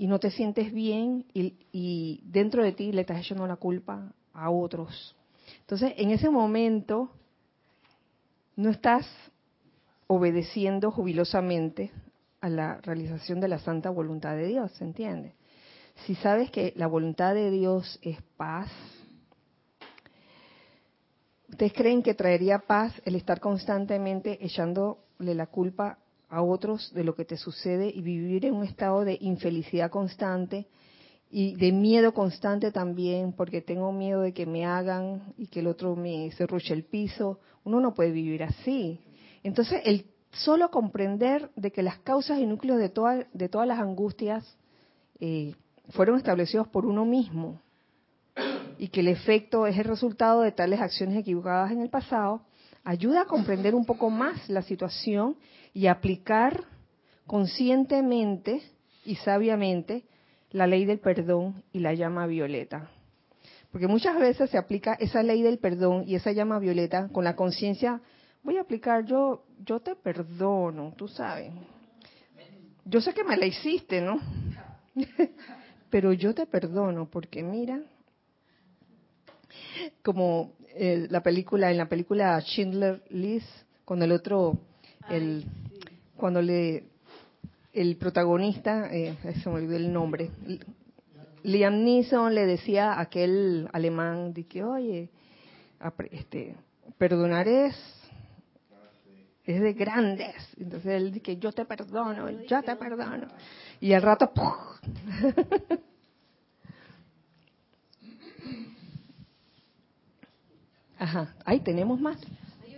[0.00, 4.48] y no te sientes bien y, dentro de ti le estás echando la culpa a
[4.48, 5.14] otros.
[5.60, 7.10] Entonces, en ese momento
[8.56, 9.06] no estás
[10.06, 11.92] obedeciendo jubilosamente
[12.40, 15.34] a la realización de la santa voluntad de Dios, ¿se entiende?
[16.06, 18.70] Si sabes que la voluntad de Dios es paz,
[21.46, 25.98] ¿ustedes creen que traería paz el estar constantemente echándole la culpa
[26.30, 30.66] a otros de lo que te sucede y vivir en un estado de infelicidad constante
[31.30, 35.66] y de miedo constante también, porque tengo miedo de que me hagan y que el
[35.66, 37.38] otro me se ruche el piso.
[37.64, 39.00] Uno no puede vivir así.
[39.42, 44.56] Entonces, el solo comprender de que las causas y núcleos de, de todas las angustias
[45.20, 45.54] eh,
[45.90, 47.60] fueron establecidos por uno mismo
[48.78, 52.42] y que el efecto es el resultado de tales acciones equivocadas en el pasado,
[52.84, 55.36] ayuda a comprender un poco más la situación
[55.72, 56.64] y aplicar
[57.26, 58.62] conscientemente
[59.04, 60.04] y sabiamente
[60.50, 62.90] la ley del perdón y la llama violeta.
[63.70, 67.36] Porque muchas veces se aplica esa ley del perdón y esa llama violeta con la
[67.36, 68.00] conciencia,
[68.42, 71.52] voy a aplicar yo, yo te perdono, tú sabes.
[72.84, 74.18] Yo sé que me la hiciste, ¿no?
[75.90, 77.80] Pero yo te perdono porque mira,
[80.02, 83.48] como eh, la película, en la película Schindler List,
[83.84, 84.58] con el otro
[85.08, 85.44] el,
[86.16, 86.84] cuando le
[87.72, 90.30] el protagonista, eh, se me olvidó el nombre,
[91.42, 95.08] Liam Neeson le decía a aquel alemán de que, oye,
[96.10, 96.54] este,
[96.98, 97.74] perdonar es,
[99.44, 100.34] es de grandes.
[100.58, 103.28] Entonces él dice, yo te perdono, yo te perdono.
[103.80, 104.30] Y al rato,
[111.00, 112.18] Ajá, ahí tenemos más.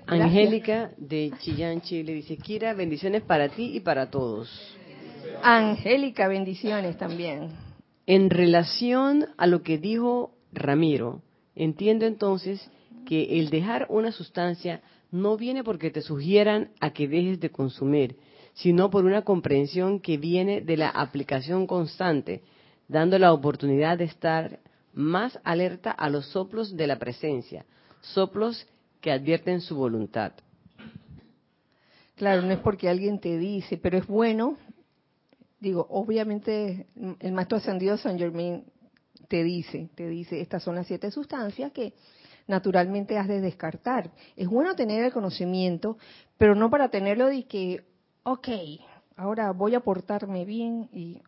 [0.06, 4.48] Angélica de Chillán, Chile, dice, Kira, bendiciones para ti y para todos.
[5.42, 7.48] Angélica, bendiciones también.
[8.06, 11.20] En relación a lo que dijo Ramiro,
[11.56, 12.70] entiendo entonces
[13.06, 18.16] que el dejar una sustancia no viene porque te sugieran a que dejes de consumir,
[18.54, 22.42] sino por una comprensión que viene de la aplicación constante,
[22.86, 24.60] dando la oportunidad de estar
[24.94, 27.66] más alerta a los soplos de la presencia,
[28.02, 28.66] soplos
[29.00, 30.32] que advierten su voluntad.
[32.16, 34.56] Claro, no es porque alguien te dice, pero es bueno,
[35.60, 36.86] digo, obviamente
[37.20, 38.64] el maestro ascendido San Germain
[39.28, 41.94] te dice, te dice, estas son las siete sustancias que
[42.46, 44.10] naturalmente has de descartar.
[44.36, 45.96] Es bueno tener el conocimiento,
[46.36, 47.84] pero no para tenerlo de que,
[48.24, 48.48] ok,
[49.16, 51.20] ahora voy a portarme bien y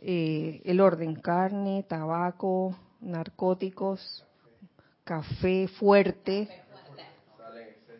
[0.00, 4.26] eh, el orden, carne, tabaco, narcóticos,
[5.04, 6.48] café fuerte.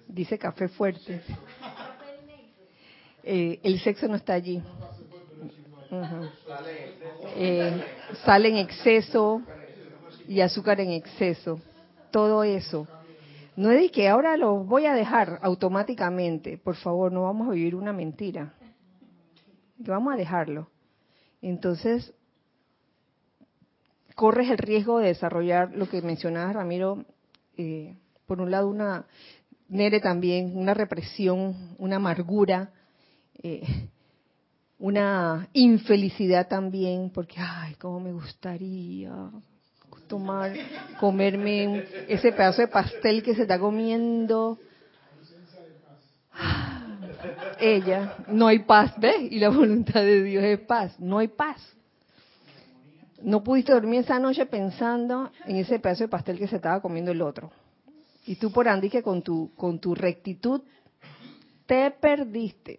[0.06, 1.22] Dice café fuerte.
[3.24, 4.60] Eh, el sexo no está allí.
[8.24, 9.42] Sal en exceso
[10.26, 11.60] y azúcar en exceso.
[12.10, 12.88] Todo eso.
[13.54, 16.58] No es de que ahora lo voy a dejar automáticamente.
[16.58, 18.54] Por favor, no vamos a vivir una mentira.
[19.84, 20.68] Que vamos a dejarlo.
[21.40, 22.12] Entonces,
[24.14, 27.04] corres el riesgo de desarrollar lo que mencionaba Ramiro,
[27.56, 27.96] eh,
[28.26, 29.06] por un lado una,
[29.68, 32.70] Nere también, una represión, una amargura,
[33.42, 33.62] eh,
[34.78, 39.30] una infelicidad también, porque, ay, cómo me gustaría
[40.08, 40.52] tomar,
[41.00, 44.58] comerme ese pedazo de pastel que se está comiendo.
[47.58, 49.30] Ella, no hay paz, ¿ves?
[49.30, 51.60] Y la voluntad de Dios es paz, no hay paz
[53.22, 57.10] no pudiste dormir esa noche pensando en ese pedazo de pastel que se estaba comiendo
[57.12, 57.50] el otro.
[58.26, 60.62] Y tú por Andy que con tu, con tu rectitud
[61.66, 62.76] te perdiste,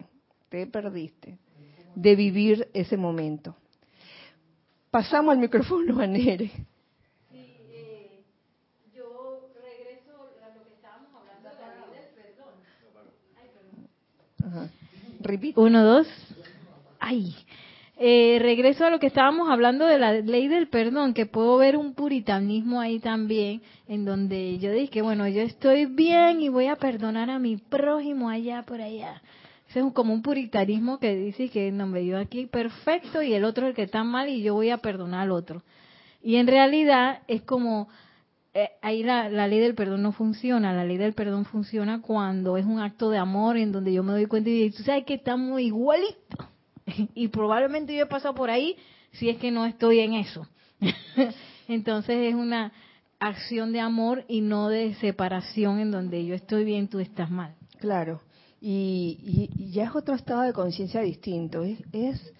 [0.48, 1.38] te perdiste
[1.94, 3.56] de vivir ese momento.
[4.90, 6.50] Pasamos al micrófono a Nere.
[8.94, 12.08] Yo regreso a lo que estábamos hablando de la ley del
[15.20, 15.56] perdón.
[15.56, 16.06] Uno, dos.
[17.00, 17.34] Ay,
[18.06, 21.78] eh, regreso a lo que estábamos hablando de la ley del perdón, que puedo ver
[21.78, 26.76] un puritanismo ahí también, en donde yo dije, bueno, yo estoy bien y voy a
[26.76, 29.22] perdonar a mi prójimo allá por allá.
[29.70, 33.42] Ese es como un puritarismo que dice que no me dio aquí perfecto y el
[33.42, 35.62] otro el que está mal y yo voy a perdonar al otro.
[36.22, 37.88] Y en realidad es como,
[38.52, 40.74] eh, ahí la, la, ley del perdón no funciona.
[40.74, 44.12] La ley del perdón funciona cuando es un acto de amor en donde yo me
[44.12, 46.53] doy cuenta y digo, tú sabes que estamos igualitos.
[47.14, 48.76] y probablemente yo he pasado por ahí
[49.12, 50.46] si es que no estoy en eso.
[51.68, 52.72] Entonces es una
[53.18, 57.54] acción de amor y no de separación en donde yo estoy bien, tú estás mal.
[57.78, 58.20] Claro.
[58.60, 61.62] Y, ya es otro estado de conciencia distinto.
[61.62, 62.32] es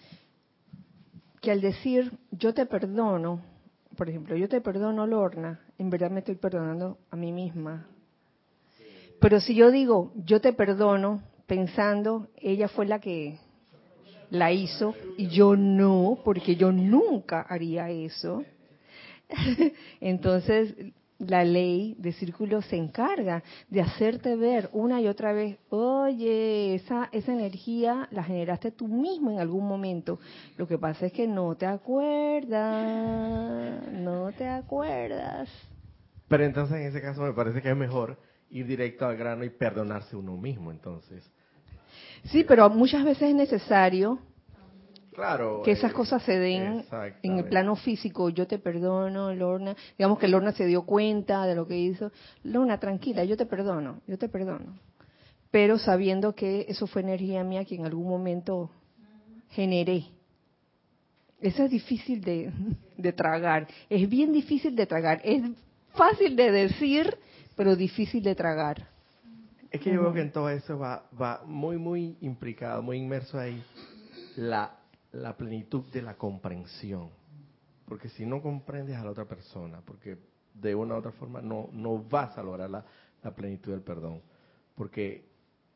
[1.41, 3.41] que al decir yo te perdono,
[3.95, 7.87] por ejemplo, yo te perdono, Lorna, en verdad me estoy perdonando a mí misma.
[9.21, 13.37] Pero si yo digo yo te perdono, pensando, ella fue la que
[14.29, 18.43] la hizo y yo no, porque yo nunca haría eso.
[20.01, 20.75] Entonces,
[21.19, 27.09] la ley de círculo se encarga de hacerte ver una y otra vez, oye, esa,
[27.11, 30.19] esa energía la generaste tú mismo en algún momento.
[30.57, 32.61] Lo que pasa es que no te acuerdas,
[33.91, 35.49] no te acuerdas.
[36.27, 38.17] Pero entonces en ese caso me parece que es mejor
[38.49, 41.29] ir directo al grano y perdonarse uno mismo, entonces.
[42.25, 44.19] Sí, pero muchas veces es necesario
[45.13, 46.83] Claro, que esas eh, cosas se den
[47.23, 48.29] en el plano físico.
[48.29, 49.75] Yo te perdono, Lorna.
[49.97, 52.11] Digamos que Lorna se dio cuenta de lo que hizo.
[52.43, 54.77] Lorna, tranquila, yo te perdono, yo te perdono.
[55.51, 58.69] Pero sabiendo que eso fue energía mía que en algún momento
[59.51, 60.03] generé.
[61.39, 62.51] Eso es difícil de,
[62.97, 63.67] de tragar.
[63.89, 65.21] Es bien difícil de tragar.
[65.23, 65.43] Es
[65.93, 67.17] fácil de decir,
[67.55, 68.94] pero difícil de tragar.
[69.75, 73.39] Es que yo veo que en todo eso va, va muy, muy implicado, muy inmerso
[73.39, 73.63] ahí
[74.35, 74.79] la
[75.15, 77.09] la plenitud de la comprensión.
[77.85, 80.17] Porque si no comprendes a la otra persona, porque
[80.53, 82.85] de una u otra forma no, no vas a lograr la,
[83.35, 84.21] plenitud del perdón.
[84.75, 85.25] Porque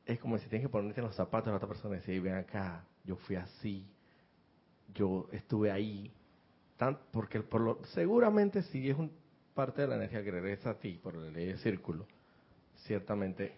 [0.05, 2.21] es como si tienes que ponerte en los zapatos de la otra persona y decir,
[2.21, 3.87] ven acá, yo fui así,
[4.93, 6.11] yo estuve ahí.
[6.77, 9.11] Tan, porque por lo, seguramente si es un,
[9.53, 12.05] parte de la energía que regresa a ti por el ley círculo,
[12.85, 13.53] ciertamente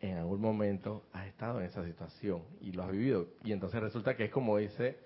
[0.00, 3.28] en algún momento has estado en esa situación y lo has vivido.
[3.44, 4.98] Y entonces resulta que es como dice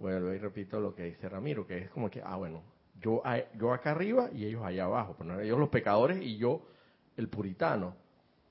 [0.00, 2.62] vuelvo y repito lo que dice Ramiro, que es como que, ah, bueno,
[3.00, 3.22] yo,
[3.58, 6.62] yo acá arriba y ellos allá abajo, pero ellos los pecadores y yo
[7.16, 7.94] el puritano.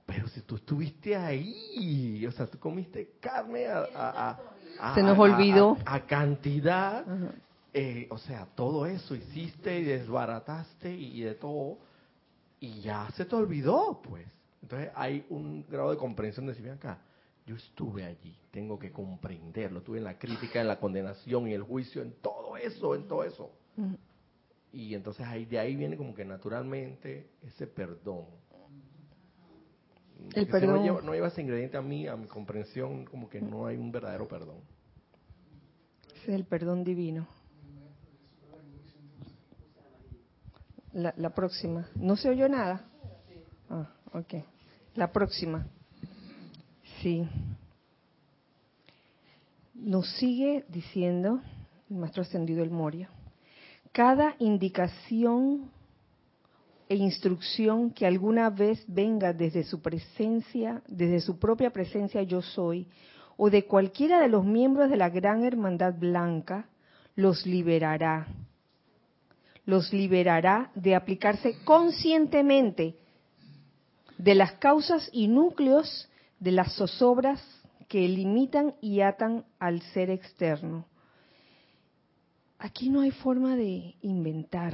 [0.06, 4.40] Pero si tú estuviste ahí, o sea, tú comiste carne a...
[4.96, 5.78] Se nos olvidó.
[5.86, 7.06] A, cantidad,
[7.74, 11.78] eh, o sea, todo eso hiciste y desbarataste y de todo,
[12.60, 14.26] y ya se te olvidó, pues.
[14.62, 17.02] Entonces hay un grado de comprensión de decir, acá,
[17.46, 21.64] yo estuve allí, tengo que comprenderlo, estuve en la crítica, en la condenación y el
[21.64, 23.52] juicio, en todo eso, en todo eso.
[24.72, 28.26] Y entonces ahí de ahí viene como que naturalmente ese perdón.
[30.36, 30.86] El perdón.
[31.06, 34.28] no, lleva, ese ingrediente a mí, a mi comprensión, como que no hay un verdadero
[34.28, 34.58] perdón.
[36.22, 37.28] Es el perdón divino.
[40.94, 41.88] La, la próxima.
[41.96, 42.86] ¿No se oyó nada?
[43.70, 44.34] Ah, ok.
[44.96, 45.68] La próxima.
[47.02, 47.28] Sí.
[49.74, 51.42] Nos sigue diciendo
[51.90, 53.10] el maestro ascendido El Moria,
[53.92, 55.72] cada indicación
[56.90, 62.88] e instrucción que alguna vez venga desde su presencia, desde su propia presencia yo soy,
[63.38, 66.68] o de cualquiera de los miembros de la gran hermandad blanca,
[67.16, 68.28] los liberará.
[69.66, 72.96] Los liberará de aplicarse conscientemente
[74.20, 76.10] de las causas y núcleos
[76.40, 77.42] de las zozobras
[77.88, 80.86] que limitan y atan al ser externo.
[82.60, 84.74] Aquí no hay forma de inventar.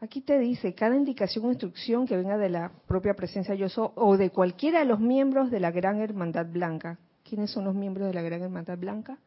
[0.00, 3.90] Aquí te dice, cada indicación o instrucción que venga de la propia presencia yo soy
[3.94, 6.98] o de cualquiera de los miembros de la Gran Hermandad Blanca.
[7.22, 9.18] ¿Quiénes son los miembros de la Gran Hermandad Blanca?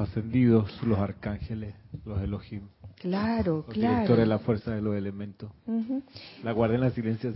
[0.00, 1.74] Ascendidos, los arcángeles,
[2.04, 2.68] los Elohim.
[2.96, 3.94] Claro, los claro.
[3.94, 5.50] Directores de la fuerza de los elementos.
[6.42, 7.32] La guardia en la silencia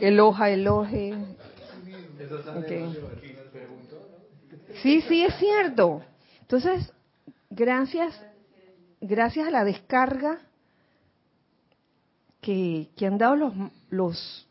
[0.00, 1.14] El hoja, el oje.
[4.82, 6.02] Sí, sí, es cierto.
[6.40, 6.92] Entonces,
[7.50, 8.20] gracias,
[9.00, 10.38] gracias a la descarga
[12.40, 13.54] que, que han dado los,
[13.90, 14.48] los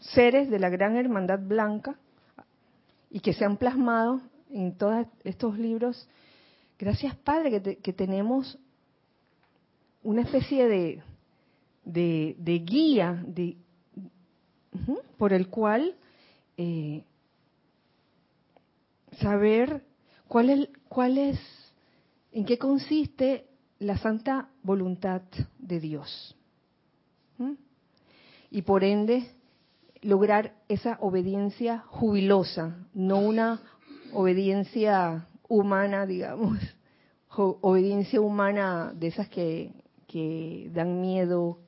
[0.00, 1.96] seres de la gran hermandad blanca
[3.10, 4.20] y que se han plasmado
[4.50, 6.08] en todos estos libros,
[6.78, 8.58] gracias Padre que, que tenemos
[10.02, 11.02] una especie de,
[11.84, 13.24] de, guía
[15.18, 15.96] por el cual
[16.56, 17.02] eh,
[19.18, 19.84] saber
[20.28, 21.40] cuál es, cuál es,
[22.32, 23.46] en qué consiste
[23.78, 25.22] la santa voluntad
[25.58, 26.36] de Dios.
[28.50, 29.30] Y por ende,
[30.02, 33.60] lograr esa obediencia jubilosa, no una
[34.12, 36.58] obediencia humana, digamos,
[37.36, 39.72] obediencia humana de esas que,
[40.06, 41.58] que dan miedo,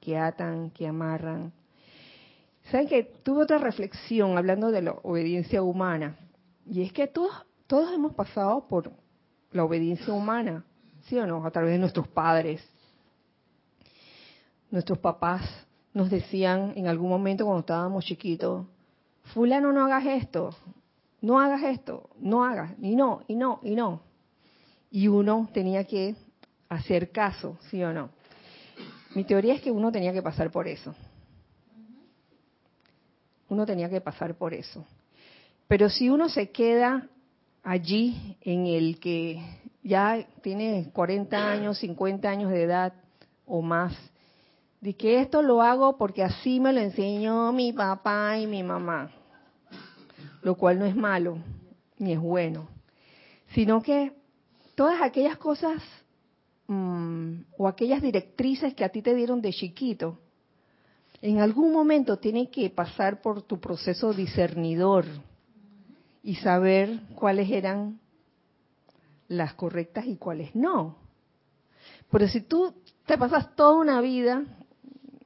[0.00, 1.52] que atan, que amarran.
[2.70, 6.16] ¿Saben que tuve otra reflexión hablando de la obediencia humana?
[6.66, 7.32] Y es que todos,
[7.66, 8.92] todos hemos pasado por
[9.52, 10.64] la obediencia humana,
[11.04, 11.44] ¿sí o no?
[11.46, 12.62] A través de nuestros padres.
[14.70, 15.42] Nuestros papás
[15.94, 18.66] nos decían en algún momento cuando estábamos chiquitos,
[19.32, 20.54] fulano no hagas esto,
[21.20, 24.02] no hagas esto, no hagas, y no, y no, y no.
[24.90, 26.16] Y uno tenía que
[26.68, 28.10] hacer caso, ¿sí o no?
[29.14, 30.94] Mi teoría es que uno tenía que pasar por eso.
[33.48, 34.84] Uno tenía que pasar por eso.
[35.66, 37.08] Pero si uno se queda
[37.62, 39.42] allí en el que
[39.82, 42.92] ya tiene 40 años, 50 años de edad
[43.46, 43.94] o más,
[44.80, 49.10] de que esto lo hago porque así me lo enseñó mi papá y mi mamá,
[50.42, 51.38] lo cual no es malo
[51.98, 52.68] ni es bueno,
[53.54, 54.12] sino que
[54.74, 55.82] todas aquellas cosas
[56.68, 60.18] mm, o aquellas directrices que a ti te dieron de chiquito,
[61.20, 65.04] en algún momento tienen que pasar por tu proceso discernidor
[66.22, 67.98] y saber cuáles eran
[69.26, 70.96] las correctas y cuáles no.
[72.10, 72.72] Pero si tú
[73.06, 74.44] te pasas toda una vida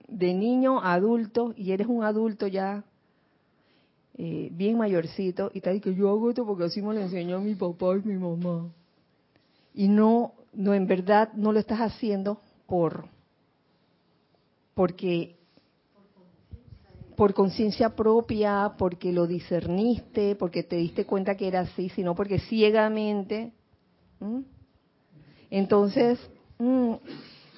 [0.08, 2.84] de niño a adulto y eres un adulto ya
[4.18, 7.40] eh, bien mayorcito y te dices que yo hago esto porque así me lo enseñó
[7.40, 8.70] mi papá y mi mamá
[9.74, 13.06] y no no en verdad no lo estás haciendo por
[14.74, 15.36] porque
[17.16, 22.38] por conciencia propia, porque lo discerniste, porque te diste cuenta que era así, sino porque
[22.38, 23.52] ciegamente.
[25.50, 26.18] Entonces,
[26.58, 26.94] mm,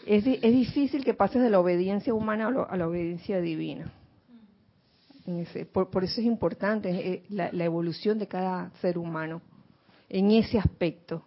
[0.06, 3.92] es, es, difícil que pases de la obediencia humana a, la obediencia divina.
[5.72, 9.40] Por, eso es importante eh, la, la, evolución de cada ser humano
[10.08, 11.24] en ese aspecto.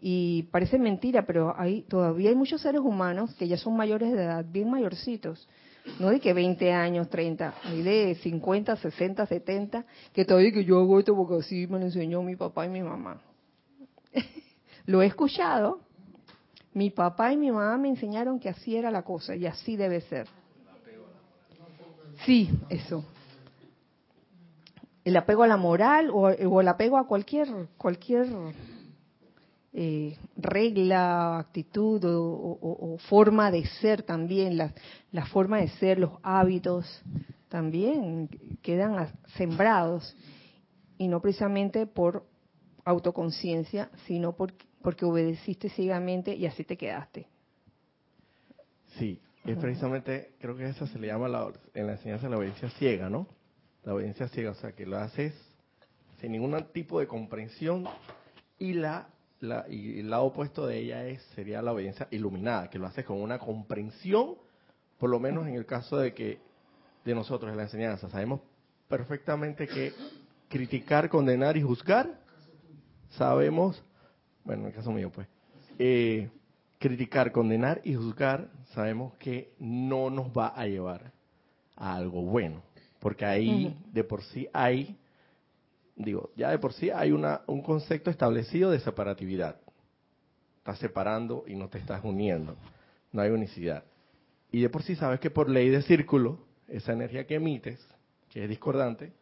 [0.00, 4.22] Y parece mentira, pero hay todavía hay muchos seres humanos que ya son mayores de
[4.22, 5.48] edad, bien mayorcitos,
[5.98, 10.78] no de que 20 años, 30, hay de 50, 60, 70, que todavía que yo
[10.78, 13.20] hago esto porque así me lo enseñó mi papá y mi mamá.
[14.86, 15.80] lo he escuchado.
[16.72, 20.00] Mi papá y mi mamá me enseñaron que así era la cosa y así debe
[20.00, 20.26] ser.
[22.24, 23.04] Sí, eso.
[25.04, 28.26] El apego a la moral o, o el apego a cualquier cualquier
[29.76, 34.72] eh, regla, actitud o, forma de ser también, la,
[35.10, 37.02] la, forma de ser, los hábitos
[37.48, 38.28] también
[38.62, 40.16] quedan sembrados
[40.96, 42.24] y no precisamente por
[42.84, 47.26] autoconciencia, sino porque obedeciste ciegamente y así te quedaste.
[48.96, 52.70] Sí, es precisamente, creo que esa se le llama la, en la enseñanza la obediencia
[52.70, 53.26] ciega, ¿no?
[53.84, 55.34] La obediencia ciega, o sea, que lo haces
[56.20, 57.84] sin ningún tipo de comprensión
[58.58, 59.08] y la
[59.68, 63.20] y el lado opuesto de ella es sería la obediencia iluminada, que lo hace con
[63.20, 64.36] una comprensión,
[64.98, 66.38] por lo menos en el caso de que
[67.04, 68.08] de nosotros en la enseñanza.
[68.08, 68.40] Sabemos
[68.88, 69.92] perfectamente que
[70.48, 72.18] criticar, condenar y juzgar,
[73.10, 73.82] sabemos,
[74.44, 75.26] bueno, en el caso mío pues,
[75.78, 76.30] eh,
[76.78, 81.12] criticar, condenar y juzgar, sabemos que no nos va a llevar
[81.76, 82.62] a algo bueno,
[83.04, 84.96] porque ahí de por sí hay
[85.94, 89.56] digo, ya de por sí hay una, un concepto establecido de separatividad.
[90.56, 92.56] Estás separando y no te estás uniendo.
[93.12, 93.84] No hay unicidad.
[94.50, 97.78] Y de por sí sabes que por ley de círculo, esa energía que emites,
[98.30, 99.12] que es discordante,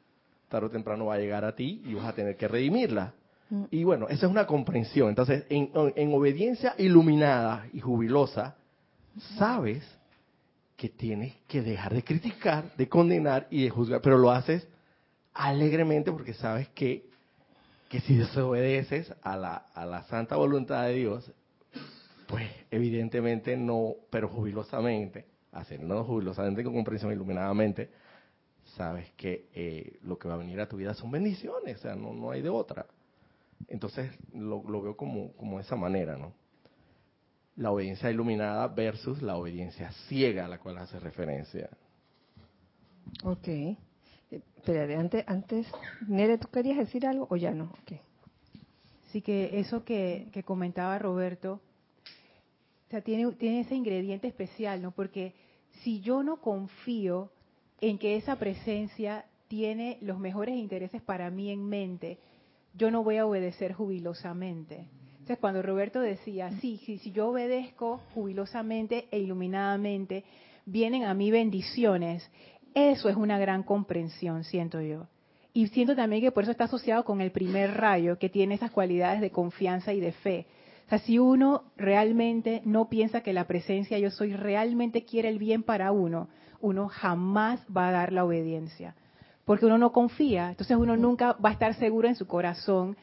[0.48, 3.14] tarde o temprano va a llegar a ti y vas a tener que redimirla.
[3.50, 3.64] Mm.
[3.72, 5.08] Y bueno, esa es una comprensión.
[5.08, 8.54] Entonces, en, en obediencia iluminada y jubilosa,
[9.36, 9.82] sabes
[10.76, 14.66] que tienes que dejar de criticar, de condenar y de juzgar, pero lo haces
[15.34, 17.06] alegremente porque sabes que,
[17.88, 21.32] que si desobedeces a la, a la santa voluntad de Dios,
[22.26, 27.90] pues evidentemente no, pero jubilosamente, haciendo jubilosamente con comprensión iluminadamente,
[28.76, 31.94] sabes que eh, lo que va a venir a tu vida son bendiciones, o sea,
[31.94, 32.86] no, no hay de otra.
[33.68, 36.32] Entonces lo, lo veo como, como de esa manera, ¿no?
[37.56, 41.68] La obediencia iluminada versus la obediencia ciega a la cual hace referencia.
[43.24, 43.48] Ok.
[44.30, 45.66] Espera, antes, antes,
[46.08, 47.72] Nere, ¿tú querías decir algo o ya no?
[49.10, 51.60] Sí, que eso que, comentaba Roberto,
[52.86, 54.92] o sea, tiene, tiene ese ingrediente especial, ¿no?
[54.92, 55.34] Porque
[55.82, 57.30] si yo no confío
[57.80, 62.18] en que esa presencia tiene los mejores intereses para mí en mente,
[62.74, 64.86] yo no voy a obedecer jubilosamente.
[65.22, 70.24] Entonces, cuando Roberto decía, sí, sí, si yo obedezco jubilosamente e iluminadamente,
[70.66, 72.28] vienen a mí bendiciones
[72.74, 75.06] Eso es una gran comprensión, siento yo.
[75.52, 78.72] Y siento también que por eso está asociado con el primer rayo, que tiene esas
[78.72, 80.46] cualidades de confianza y de fe.
[80.86, 85.38] O sea, si uno realmente no piensa que la presencia yo soy realmente quiere el
[85.38, 88.96] bien para uno, uno jamás va a dar la obediencia.
[89.44, 92.96] Porque uno no confía, entonces uno nunca va a estar seguro en su corazón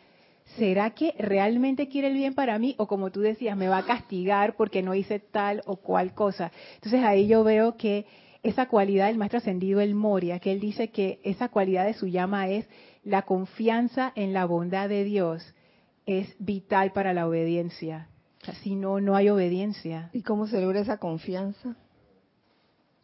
[0.58, 2.76] ¿será que realmente quiere el bien para mí?
[2.78, 6.52] O como tú decías, me va a castigar porque no hice tal o cual cosa.
[6.76, 8.06] Entonces ahí yo veo que
[8.44, 12.08] esa cualidad del maestro ascendido, el Moria, que él dice que esa cualidad de su
[12.08, 12.68] llama es
[13.04, 15.54] la confianza en la bondad de Dios,
[16.06, 18.08] es vital para la obediencia.
[18.64, 20.10] si no, no hay obediencia.
[20.14, 21.76] ¿Y cómo se logra esa confianza?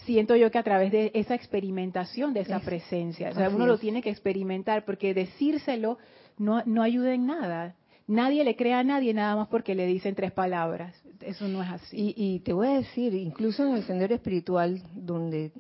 [0.06, 3.78] Siento yo que a través de esa experimentación de esa presencia, o sea, uno lo
[3.78, 5.98] tiene que experimentar, porque decírselo
[6.38, 7.76] no, no ayuda en nada.
[8.08, 10.96] Nadie le crea a nadie nada más porque le dicen tres palabras.
[11.22, 12.14] Eso no es así.
[12.16, 15.52] Y, te voy a decir, incluso en el sendero espiritual, donde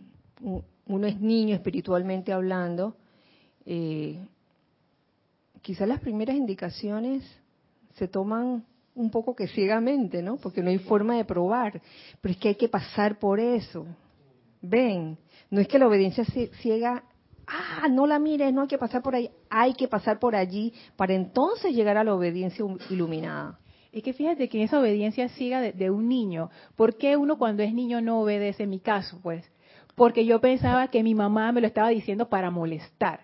[0.85, 2.95] uno es niño espiritualmente hablando,
[3.65, 4.19] eh,
[5.61, 7.23] quizás las primeras indicaciones
[7.95, 8.63] se toman
[8.93, 10.37] un poco que ciegamente, ¿no?
[10.37, 11.81] Porque no hay forma de probar.
[12.21, 13.87] Pero es que hay que pasar por eso.
[14.61, 15.17] Ven,
[15.49, 16.25] no es que la obediencia
[16.61, 17.03] ciega
[17.47, 20.73] ah, no la mires, no hay que pasar por ahí, hay que pasar por allí
[20.95, 23.59] para entonces llegar a la obediencia iluminada.
[23.91, 27.73] Es que fíjate que esa obediencia siga de, un niño, ¿por qué uno cuando es
[27.73, 28.63] niño no obedece?
[28.63, 29.49] En mi caso, pues,
[29.95, 33.21] porque yo pensaba que mi mamá me lo estaba diciendo para molestar.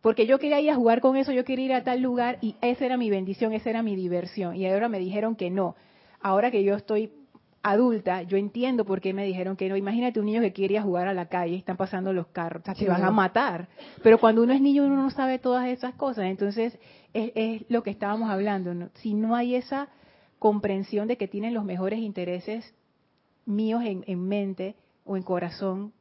[0.00, 2.56] Porque yo quería ir a jugar con eso, yo quería ir a tal lugar y
[2.62, 4.56] esa era mi bendición, esa era mi diversión.
[4.56, 5.76] Y ahora me dijeron que no.
[6.20, 7.12] Ahora que yo estoy
[7.62, 9.76] adulta, yo entiendo por qué me dijeron que no.
[9.76, 13.04] Imagínate un niño que quiere jugar a la calle, están pasando los carros, se van
[13.04, 13.68] a matar.
[14.02, 16.26] Pero cuando uno es niño uno no sabe todas esas cosas.
[16.26, 16.78] Entonces
[17.12, 18.90] es, lo que estábamos hablando.
[18.94, 19.88] Si no hay esa
[20.38, 22.74] comprensión de que tienen los mejores intereses
[23.44, 25.92] míos en, mente o en corazón,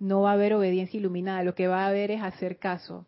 [0.00, 1.42] no va a haber obediencia iluminada.
[1.44, 3.06] Lo que va a haber es hacer caso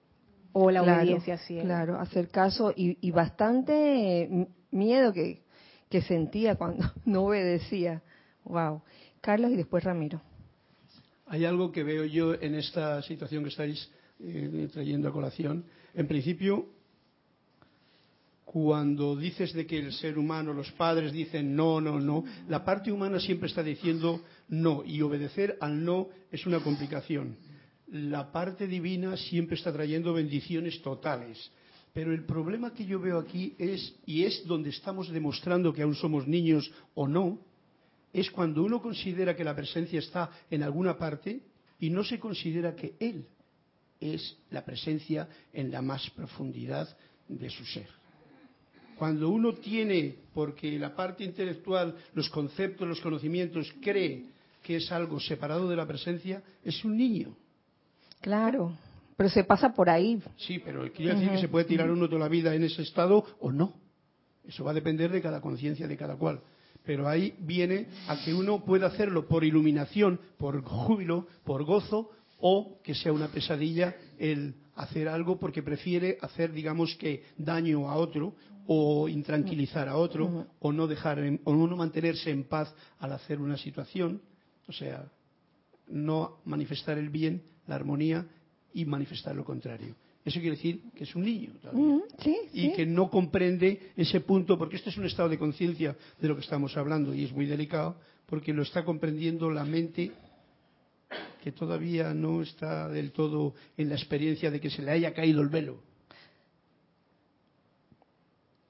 [0.52, 1.64] o la obediencia ciega.
[1.64, 5.45] Claro, hacer caso y, y bastante miedo que
[5.97, 8.03] que sentía cuando no obedecía.
[8.44, 8.82] Wow.
[9.22, 10.20] Carlos y después Ramiro.
[11.26, 13.90] Hay algo que veo yo en esta situación que estáis
[14.20, 15.64] eh, trayendo a colación.
[15.94, 16.66] En principio,
[18.44, 22.92] cuando dices de que el ser humano, los padres dicen no, no, no, la parte
[22.92, 27.38] humana siempre está diciendo no y obedecer al no es una complicación.
[27.88, 31.51] La parte divina siempre está trayendo bendiciones totales.
[31.97, 35.94] Pero el problema que yo veo aquí es, y es donde estamos demostrando que aún
[35.94, 37.38] somos niños o no,
[38.12, 41.40] es cuando uno considera que la presencia está en alguna parte
[41.80, 43.24] y no se considera que Él
[43.99, 46.86] es la presencia en la más profundidad
[47.28, 47.88] de su ser.
[48.99, 54.26] Cuando uno tiene, porque la parte intelectual, los conceptos, los conocimientos, cree
[54.62, 57.34] que es algo separado de la presencia, es un niño.
[58.20, 58.76] Claro.
[59.17, 60.23] Pero se pasa por ahí.
[60.37, 63.25] Sí, pero quiere decir que se puede tirar uno toda la vida en ese estado
[63.41, 63.75] o no.
[64.47, 66.41] Eso va a depender de cada conciencia de cada cual.
[66.85, 72.79] Pero ahí viene a que uno pueda hacerlo por iluminación, por júbilo, por gozo, o
[72.83, 78.35] que sea una pesadilla el hacer algo porque prefiere hacer, digamos que, daño a otro
[78.67, 83.57] o intranquilizar a otro o no dejar, o no mantenerse en paz al hacer una
[83.57, 84.21] situación.
[84.69, 85.07] O sea,
[85.89, 88.27] no manifestar el bien, la armonía
[88.77, 89.95] y manifestar lo contrario.
[90.22, 92.03] Eso quiere decir que es un niño todavía.
[92.53, 96.35] y que no comprende ese punto, porque este es un estado de conciencia de lo
[96.35, 97.97] que estamos hablando y es muy delicado,
[98.27, 100.12] porque lo está comprendiendo la mente
[101.43, 105.41] que todavía no está del todo en la experiencia de que se le haya caído
[105.41, 105.79] el velo.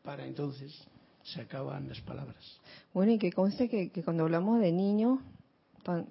[0.05, 0.73] Para entonces
[1.25, 2.61] se acaban las palabras.
[2.95, 5.19] Bueno, y que conste que, cuando hablamos de niños
[5.83, 6.07] tan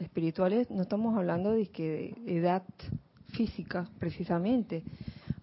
[0.00, 2.64] espirituales, no estamos hablando de, que de edad
[3.32, 4.82] física, precisamente.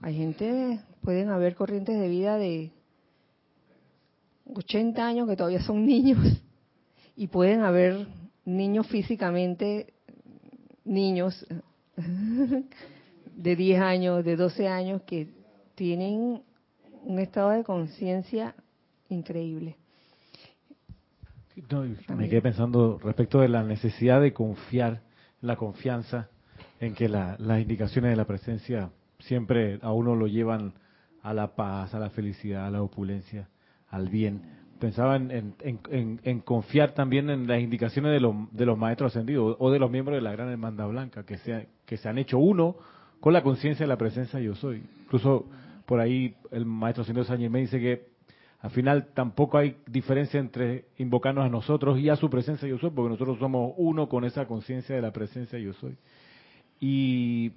[0.01, 2.71] Hay gente, pueden haber corrientes de vida de
[4.53, 6.41] 80 años que todavía son niños
[7.15, 8.07] y pueden haber
[8.45, 9.93] niños físicamente,
[10.85, 11.45] niños
[13.35, 15.27] de 10 años, de 12 años que
[15.75, 16.41] tienen
[17.03, 18.55] un estado de conciencia
[19.09, 19.75] increíble.
[22.15, 25.01] me quedé pensando respecto de la necesidad de confiar,
[25.41, 26.29] la confianza
[26.79, 30.73] en que las indicaciones de la presencia siempre a uno lo llevan
[31.21, 33.49] a la paz, a la felicidad, a la opulencia,
[33.89, 34.57] al bien.
[34.79, 39.79] Pensaba en, en, confiar también en las indicaciones de, de, los maestros ascendidos o de
[39.79, 42.77] los miembros de la Gran Hermandad Blanca, que se, que se han hecho uno
[43.19, 44.81] con la conciencia de la presencia yo soy.
[45.01, 45.47] Incluso
[45.85, 48.07] por ahí el maestro ascendido Sánchez me dice que
[48.61, 52.91] al final tampoco hay diferencia entre invocarnos a nosotros y a su presencia yo soy,
[52.91, 55.97] porque nosotros somos uno con esa conciencia de la presencia yo soy.
[56.79, 57.51] Y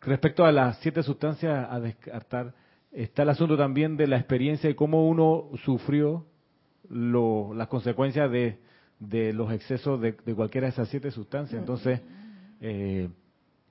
[0.00, 2.54] respecto a las siete sustancias a descartar,
[2.90, 6.26] está el asunto también de la experiencia de cómo uno sufrió
[6.88, 11.58] las consecuencias de, los excesos de, cualquiera de esas siete sustancias.
[11.58, 12.00] Entonces,
[12.60, 13.08] eh,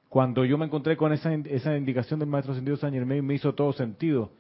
[0.10, 3.54] cuando yo me encontré con esa, esa indicación del maestro sentido San Germain, me hizo
[3.54, 4.32] todo sentido.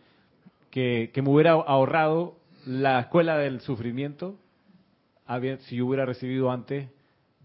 [0.69, 4.37] Que, me hubiera ahorrado la escuela del sufrimiento
[5.59, 6.89] si yo hubiera recibido antes,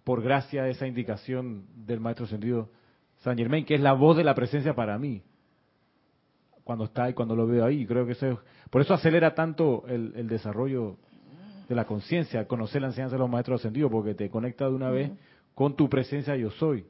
[0.03, 2.69] por gracia, de esa indicación del maestro sentido
[3.27, 5.21] San Germain, que es la voz de la presencia para mí
[6.63, 7.85] cuando está y cuando lo veo ahí.
[7.85, 8.39] Creo que eso
[8.71, 10.97] por eso acelera tanto el, desarrollo
[11.69, 14.91] de la conciencia, conocer la enseñanza de los maestros ascendidos, porque te conecta de una
[14.91, 15.11] vez
[15.57, 16.87] con tu presencia yo soy.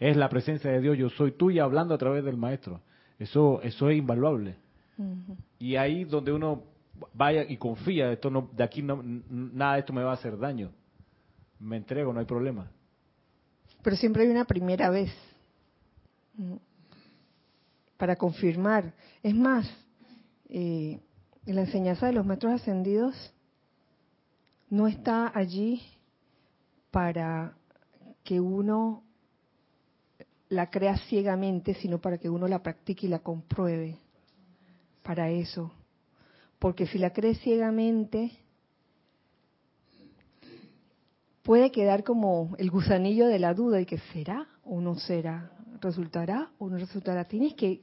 [0.00, 2.80] Es la presencia de Dios yo soy tú y hablando a través del maestro.
[3.20, 4.56] Eso eso es invaluable.
[5.60, 6.64] Y ahí donde uno
[7.14, 10.36] vaya y confía, esto no, de aquí no, nada de esto me va a hacer
[10.36, 10.72] daño.
[11.60, 12.72] Me entrego, no hay problema.
[13.84, 15.12] Pero siempre hay una primera vez
[17.96, 18.92] para confirmar.
[19.22, 19.68] Es más,
[20.48, 21.00] eh,
[21.44, 23.14] la enseñanza de los maestros ascendidos
[24.68, 25.82] no está allí
[26.90, 27.56] para
[28.24, 29.02] que uno
[30.48, 33.98] la crea ciegamente, sino para que uno la practique y la compruebe.
[35.02, 35.72] Para eso.
[36.58, 38.32] Porque si la cree ciegamente,
[41.42, 46.50] puede quedar como el gusanillo de la duda y que será o no será resultará
[46.58, 47.24] o no resultará.
[47.24, 47.80] Tienes que,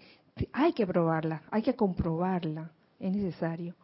[0.51, 3.75] hay que probarla, hay que comprobarla, es necesario.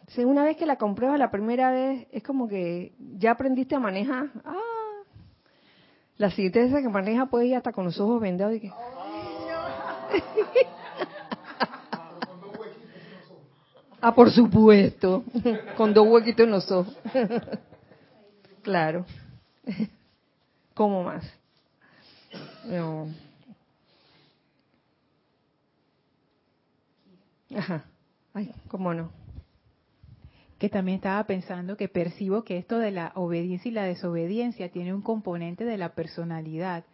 [0.00, 3.80] Entonces, una vez que la compruebas la primera vez, es como que ya aprendiste a
[3.80, 4.30] manejar.
[4.44, 4.58] Ah,
[6.18, 8.70] la siguiente vez que maneja puede ir hasta con los ojos vendados y que...
[14.00, 15.24] ah, por supuesto,
[15.76, 16.96] con dos huequitos en los ojos.
[18.62, 19.06] claro.
[20.74, 21.24] ¿Cómo más?
[22.64, 23.08] No.
[27.56, 27.84] Ajá.
[28.32, 29.10] Ay, cómo no.
[30.58, 34.94] Que también estaba pensando que percibo que esto de la obediencia y la desobediencia tiene
[34.94, 36.84] un componente de la personalidad.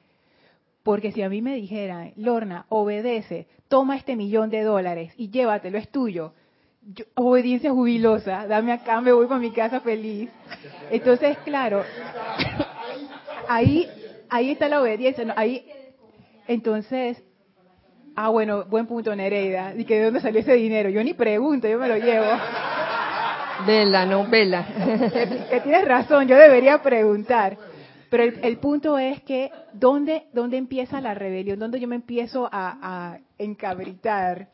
[0.82, 5.78] Porque si a mí me dijeran, Lorna, obedece, toma este millón de dólares y llévatelo,
[5.78, 6.32] es tuyo.
[7.14, 10.30] obediencia jubilosa, dame acá, me voy para mi casa feliz.
[10.90, 11.84] Entonces, claro,
[13.48, 13.88] ahí,
[14.30, 15.32] ahí está la obediencia.
[15.36, 15.66] ahí,
[16.48, 17.22] entonces,
[18.16, 19.74] Ah, bueno, buen punto, Nereida.
[19.76, 20.90] ¿Y que de dónde salió ese dinero?
[20.90, 22.26] Yo ni pregunto, yo me lo llevo.
[23.66, 24.66] Vela, no, vela.
[25.50, 27.56] que, tienes razón, yo debería preguntar.
[28.10, 31.58] Pero el, punto es que, ¿dónde, ¿dónde empieza la rebelión?
[31.58, 34.48] ¿Dónde yo me empiezo a, encabritar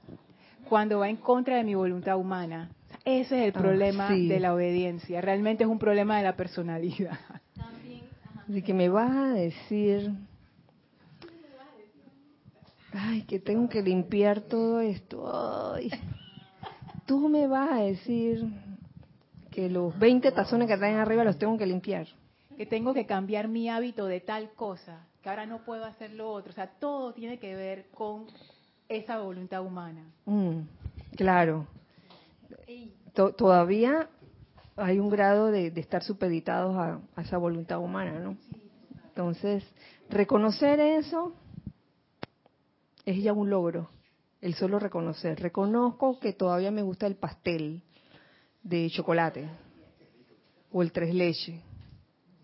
[0.68, 2.70] cuando va en contra de mi voluntad humana?
[3.04, 5.20] Ese es el ah, problema de la obediencia.
[5.20, 7.18] Realmente es un problema de la personalidad.
[8.46, 10.12] De que me vas a decir
[12.93, 15.74] ay, que tengo que limpiar todo esto.
[15.74, 15.91] Ay,
[17.07, 18.47] tú me vas a decir
[19.51, 22.07] que los 20 tazones que están arriba los tengo que limpiar.
[22.57, 26.30] Que tengo que cambiar mi hábito de tal cosa, que ahora no puedo hacer lo
[26.30, 26.53] otro.
[26.53, 28.26] O sea, todo tiene que ver con
[28.89, 30.05] esa voluntad humana.
[30.24, 30.61] Mm,
[31.16, 31.66] claro.
[33.37, 34.09] todavía
[34.76, 38.37] hay un grado de, estar supeditados a, a esa voluntad humana, ¿no?
[39.09, 39.64] Entonces,
[40.11, 41.32] reconocer eso
[43.07, 43.88] es ya un logro,
[44.40, 45.40] el solo reconocer.
[45.40, 47.82] Reconozco que todavía me gusta el pastel
[48.62, 49.48] de chocolate
[50.72, 51.62] o el tres leche,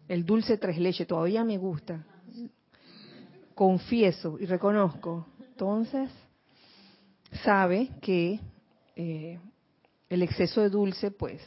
[0.09, 2.07] el dulce tres leche, todavía me gusta.
[3.55, 5.27] Confieso y reconozco.
[5.41, 6.11] Entonces,
[7.45, 8.41] sabe que
[8.97, 9.39] eh,
[10.09, 11.43] el exceso de dulce, pues,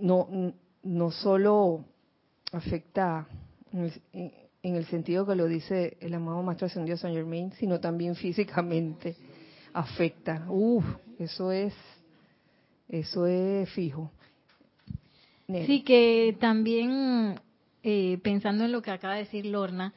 [0.00, 1.84] no, no solo
[2.52, 3.26] afecta
[4.64, 9.14] en el sentido que lo dice el amado Maestro Ascendido San Germain, sino también físicamente
[9.74, 10.46] afecta.
[10.48, 10.84] Uf,
[11.18, 11.74] eso es,
[12.88, 14.10] eso es fijo.
[15.46, 17.38] Sí, que también
[17.82, 19.92] eh, pensando en lo que acaba de decir Lorna,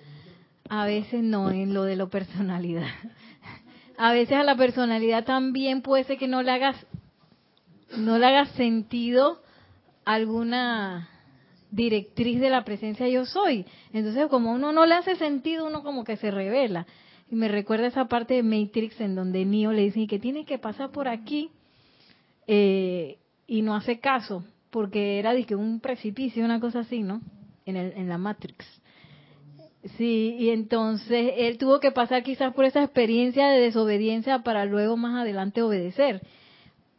[0.68, 2.88] a veces no en lo de la personalidad.
[4.00, 6.76] A veces a la personalidad también puede ser que no le hagas,
[7.98, 9.42] no le hagas sentido
[10.06, 11.10] alguna
[11.72, 13.66] directriz de la presencia yo soy.
[13.94, 16.86] Entonces, como uno no le hace sentido, uno como que se revela.
[17.30, 20.58] Y me recuerda esa parte de Matrix en donde Neo le dice que tiene que
[20.58, 21.50] pasar por aquí
[22.48, 27.22] eh, y no hace caso, porque era de que un precipicio, una cosa así, ¿no?
[27.66, 28.66] En, el, en la Matrix.
[29.98, 34.98] Sí, y entonces él tuvo que pasar quizás por esa experiencia de desobediencia para luego
[34.98, 36.22] más adelante obedecer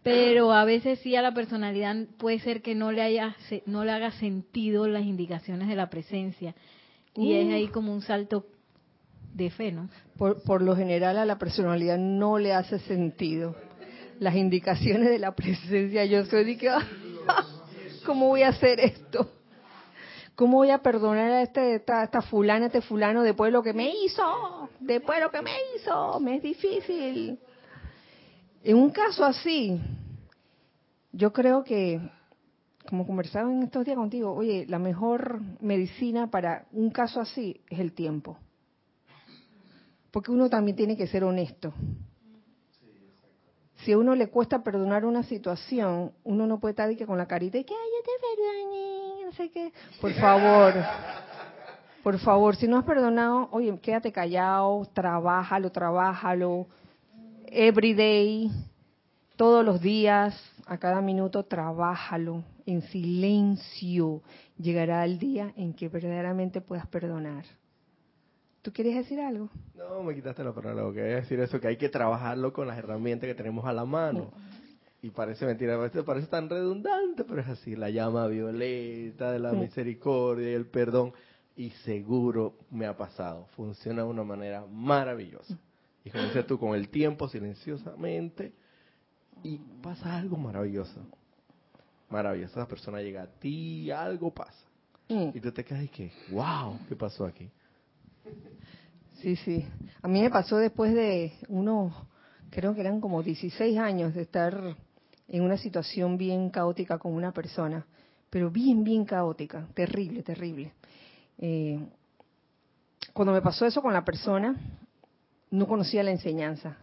[0.09, 3.37] pero a veces sí a la personalidad puede ser que no le haya
[3.67, 6.55] no le haga sentido las indicaciones de la presencia
[7.15, 8.47] y es ahí como un salto
[9.35, 9.91] de fe, ¿no?
[10.17, 13.55] Por, por lo general a la personalidad no le hace sentido.
[14.19, 16.71] Las indicaciones de la presencia yo soy de que,
[18.07, 19.31] ¿cómo voy a hacer esto?
[20.35, 23.75] ¿Cómo voy a perdonar a este, esta, esta fulana, este fulano después de lo que
[23.75, 24.71] me hizo?
[24.81, 27.39] Después de lo que me hizo, me es difícil.
[28.63, 29.81] En un caso así,
[31.13, 32.01] yo creo que,
[32.89, 37.79] como conversaba en estos días contigo, oye, la mejor medicina para un caso así es
[37.79, 38.39] el tiempo.
[40.11, 41.73] Porque uno también tiene que ser honesto.
[43.85, 47.59] Si a uno le cuesta perdonar una situación, uno no puede estar con la carita
[47.59, 49.73] y que, ay, yo te perdoné, no sé qué.
[50.01, 50.75] Por favor,
[52.03, 56.67] por favor, si no has perdonado, oye, quédate callado, trabájalo, trabájalo,
[57.47, 58.51] every day,
[59.39, 60.35] todos los días,
[60.67, 64.21] a cada minuto, trabájalo en silencio.
[64.59, 67.45] Llegará el día en que verdaderamente puedas perdonar.
[68.63, 69.49] ¿Tú quieres decir algo?
[69.77, 70.83] No, me quitaste la palabra.
[70.83, 73.65] Lo que voy a decir eso, que hay que trabajarlo con las herramientas que tenemos
[73.65, 74.33] a la mano.
[75.03, 77.77] Y parece mentira, parece tan redundante, pero es así.
[77.77, 81.13] La llama violeta de la misericordia y el perdón.
[81.57, 83.47] Y seguro me ha pasado.
[83.55, 85.57] Funciona de una manera maravillosa.
[86.05, 88.53] Y como dices tú, con el tiempo, silenciosamente,
[89.43, 91.01] y pasa algo maravilloso.
[92.11, 92.61] Maravilloso.
[92.61, 94.65] Esa persona llega a ti, algo pasa.
[95.09, 97.51] Y tú te quedas y que, wow, ¿qué pasó aquí?
[99.15, 99.67] Sí, sí.
[100.03, 101.95] A mí me pasó después de unos,
[102.51, 104.77] creo que eran como 16 años de estar
[105.27, 107.87] en una situación bien caótica con una persona,
[108.29, 110.73] pero bien, bien caótica, terrible, terrible.
[111.39, 111.81] Eh,
[113.15, 114.57] cuando me pasó eso con la persona,
[115.51, 116.77] no conocía la enseñanza.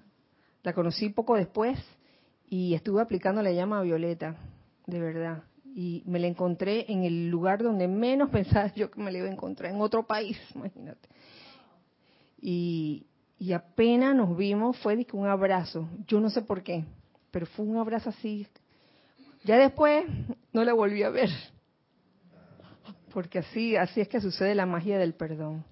[0.64, 1.78] La conocí poco después
[2.50, 4.36] y estuve aplicando la llama violeta,
[4.86, 5.44] de verdad.
[5.76, 9.28] Y me la encontré en el lugar donde menos pensaba yo que me la iba
[9.28, 11.10] a encontrar, en otro país, imagínate.
[12.40, 13.08] Y,
[13.40, 15.90] y apenas nos vimos, fue un abrazo.
[16.08, 16.86] Yo no sé por qué,
[17.32, 18.48] pero fue un abrazo así.
[19.44, 20.06] Ya después
[20.54, 21.30] no la volví a ver.
[23.14, 25.64] Porque así, así es que sucede la magia del perdón.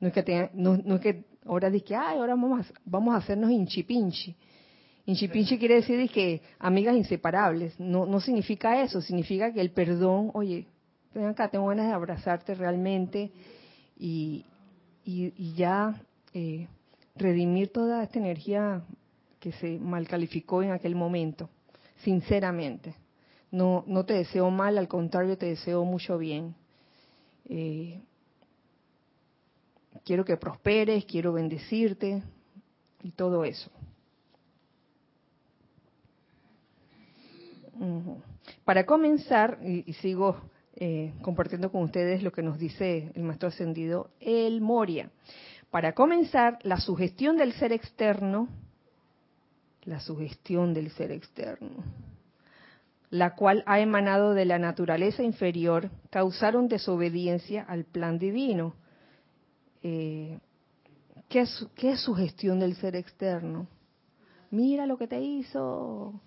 [0.00, 3.18] No es que, no, no es que ahora dije, ay, ahora vamos a, vamos a
[3.18, 4.36] hacernos hinchipinchi.
[5.08, 7.80] Hinchipinchi quiere decir que amigas inseparables.
[7.80, 10.66] No, significa eso, significa que el perdón, oye,
[11.14, 13.30] ven acá, tengo ganas de abrazarte realmente
[13.98, 14.44] y,
[15.56, 15.98] ya
[16.34, 16.68] eh,
[17.16, 18.82] redimir toda esta energía
[19.40, 21.48] que se mal calificó en aquel momento,
[22.04, 22.94] sinceramente.
[23.50, 26.54] No, no te deseo mal, al contrario, te deseo mucho bien.
[27.48, 27.98] Eh,
[30.04, 32.22] quiero que prosperes, quiero bendecirte
[33.02, 33.70] y todo eso.
[38.64, 40.40] Para comenzar, y, sigo
[40.76, 45.10] eh, compartiendo con ustedes lo que nos dice el maestro ascendido El Moria.
[45.70, 48.48] Para comenzar, la sugestión del ser externo,
[49.84, 51.84] la sugestión del ser externo,
[53.10, 58.74] la cual ha emanado de la naturaleza inferior, causaron desobediencia al plan divino
[59.82, 60.38] eh,
[61.28, 63.68] ¿qué, es, ¿qué es su gestión del ser externo?
[64.50, 66.20] Mira lo que te hizo,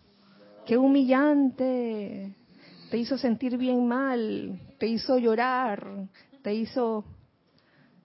[0.65, 2.35] qué humillante,
[2.89, 6.07] te hizo sentir bien mal, te hizo llorar,
[6.41, 7.05] te hizo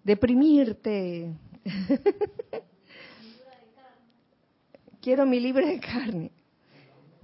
[0.05, 1.35] deprimirte.
[5.01, 6.31] Quiero mi libra de carne.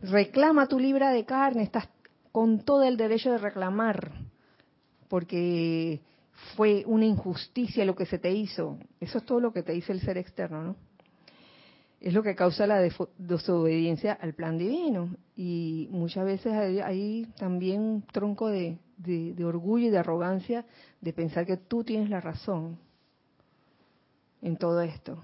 [0.02, 1.88] Reclama tu libra de carne, estás
[2.32, 4.12] con todo el derecho de reclamar,
[5.08, 6.00] porque
[6.56, 8.78] fue una injusticia lo que se te hizo.
[9.00, 10.76] Eso es todo lo que te dice el ser externo, ¿no?
[12.02, 12.80] Es lo que causa la
[13.16, 15.16] desobediencia al plan divino.
[15.36, 18.76] Y muchas veces hay, también un tronco de,
[19.44, 20.66] orgullo y de arrogancia
[21.00, 22.76] de pensar que tú tienes la razón
[24.42, 25.22] en todo esto.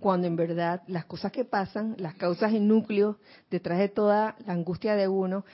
[0.00, 3.14] Cuando en verdad las cosas que pasan, las causas y núcleos
[3.52, 5.44] detrás de toda la angustia de uno,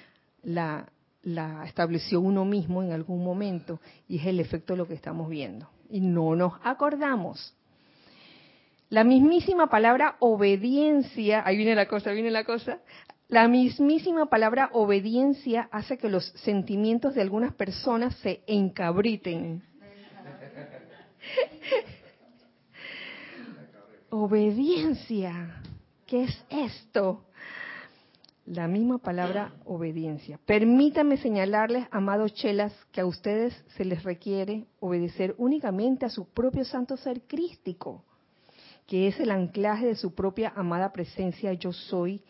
[0.43, 0.91] la,
[1.25, 5.29] la estableció uno mismo en algún momento y es el efecto de lo que estamos
[5.29, 5.69] viendo.
[5.91, 7.55] Y no nos acordamos.
[8.91, 12.81] La mismísima palabra obediencia, ahí viene la cosa, viene la cosa,
[13.29, 19.63] la mismísima palabra obediencia hace que los sentimientos de algunas personas se encabriten.
[24.11, 25.63] obediencia,
[26.07, 27.25] ¿qué es esto?
[28.47, 30.41] la misma palabra obediencia.
[30.45, 36.65] Permítame señalarles, amados chelas, que a ustedes se les requiere obedecer únicamente a su propio
[36.65, 38.05] santo ser crístico,
[38.91, 42.25] que es el anclaje de su propia amada presencia yo soy,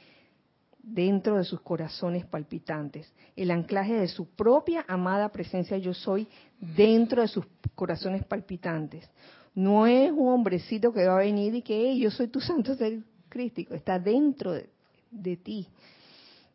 [0.83, 6.29] dentro de sus corazones palpitantes, el anclaje de su propia amada presencia yo soy
[6.61, 9.09] dentro de sus corazones palpitantes.
[9.55, 13.05] No es un hombrecito que va a venir y que yo soy tu santo ser
[13.31, 15.67] crístico, está dentro de, ti,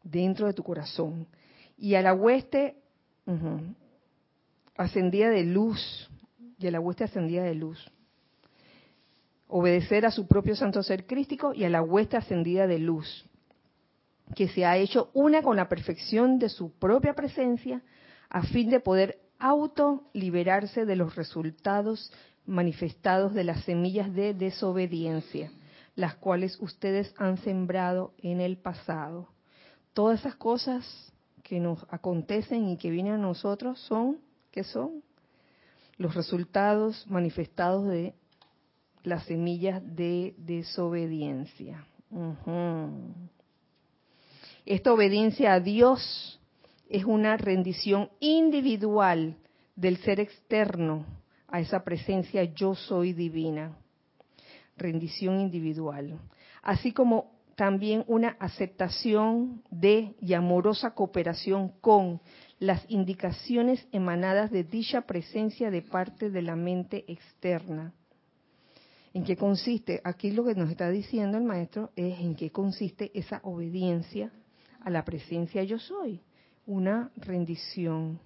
[0.03, 1.25] dentro de tu corazón.
[1.79, 2.75] Y a la hueste
[4.77, 6.11] ascendida de luz,
[6.59, 7.91] y a la hueste ascendida de luz.
[9.57, 13.25] Obedecer a su propio santo ser crístico y a la hueste ascendida de luz
[14.35, 17.81] que se ha hecho una con la perfección de su propia presencia
[18.29, 22.11] a fin de poder auto liberarse de los resultados
[22.45, 25.53] manifestados de las semillas de desobediencia,
[25.95, 29.29] las cuales ustedes han sembrado en el pasado.
[29.93, 34.17] Todas esas cosas que nos acontecen y que vienen a nosotros son,
[34.51, 35.01] ¿qué son?
[35.97, 38.15] Los resultados manifestados de
[39.05, 41.85] las semillas de desobediencia.
[44.65, 46.39] Esta obediencia a Dios
[46.89, 49.37] es una rendición individual
[49.75, 51.05] del ser externo
[51.47, 53.77] a esa presencia yo soy divina.
[54.77, 56.19] Rendición individual.
[56.61, 62.21] Así como también una aceptación de y amorosa cooperación con
[62.59, 67.93] las indicaciones emanadas de dicha presencia de parte de la mente externa.
[69.15, 70.01] ¿En qué consiste?
[70.03, 74.29] Aquí lo que nos está diciendo el maestro es en qué consiste esa obediencia
[74.81, 76.19] a la presencia yo soy,
[76.65, 78.19] una rendición,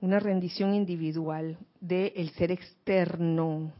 [0.00, 3.70] una rendición individual del ser externo,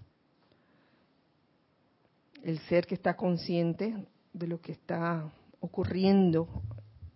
[2.42, 6.46] el ser que está consciente de lo que está ocurriendo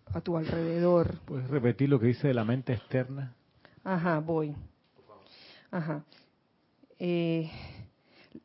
[0.07, 1.19] a tu alrededor.
[1.25, 3.35] ¿Puedes repetir lo que dice de la mente externa?
[3.83, 4.55] Ajá, voy.
[5.69, 6.03] Ajá.
[6.97, 7.47] Eh,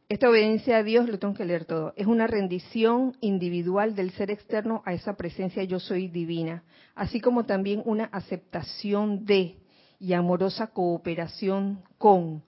[0.08, 4.30] esta obediencia a Dios, lo tengo que leer todo, es una rendición individual del ser
[4.30, 6.62] externo a esa presencia yo soy divina,
[6.94, 9.58] así como también una aceptación de
[9.98, 12.42] y amorosa cooperación con,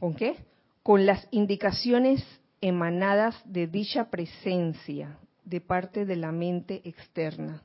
[0.00, 0.36] ¿con qué?
[0.82, 2.24] Con las indicaciones
[2.62, 7.62] emanadas de dicha presencia de parte de la mente externa.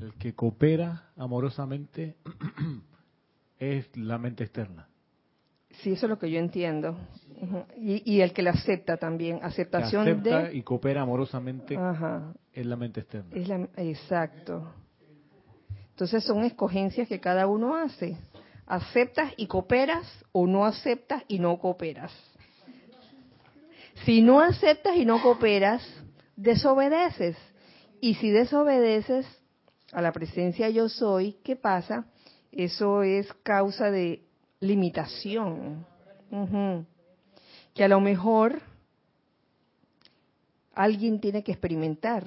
[0.00, 2.16] El que coopera amorosamente
[3.58, 4.87] es la mente externa.
[5.82, 6.96] Sí, eso es lo que yo entiendo.
[7.76, 11.78] y, el que la acepta también, aceptación acepta y coopera amorosamente
[12.52, 13.30] es la mente externa.
[13.32, 14.72] Es exacto.
[15.90, 18.16] Entonces son escogencias que cada uno hace.
[18.66, 22.12] Aceptas y cooperas o no aceptas y no cooperas.
[24.04, 25.82] Si no aceptas y no cooperas,
[26.36, 27.36] desobedeces.
[28.00, 29.26] Y si desobedeces
[29.92, 32.06] a la presencia yo soy, ¿qué pasa?
[32.52, 34.27] Eso es causa de
[34.60, 35.86] limitación.
[37.74, 38.60] Que a lo mejor
[40.74, 42.24] alguien tiene que experimentar.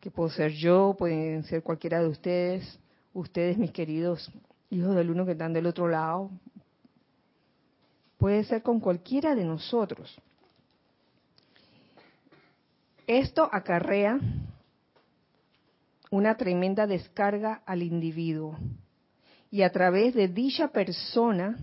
[0.00, 2.78] Que puedo ser yo, pueden ser cualquiera de ustedes,
[3.12, 4.30] ustedes mis queridos
[4.70, 6.30] hijos del uno que están del otro lado.
[8.16, 10.20] Puede ser con cualquiera de nosotros.
[13.06, 14.20] Esto acarrea
[16.10, 18.56] una tremenda descarga al individuo
[19.50, 21.56] y a través de dicha persona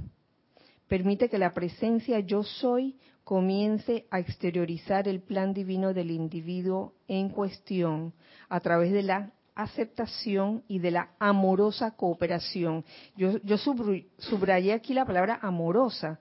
[0.88, 7.30] permite que la presencia yo soy comience a exteriorizar el plan divino del individuo en
[7.30, 8.14] cuestión
[8.50, 12.84] a través de la aceptación y de la amorosa cooperación.
[13.16, 16.20] Yo, yo subrayé aquí la palabra amorosa.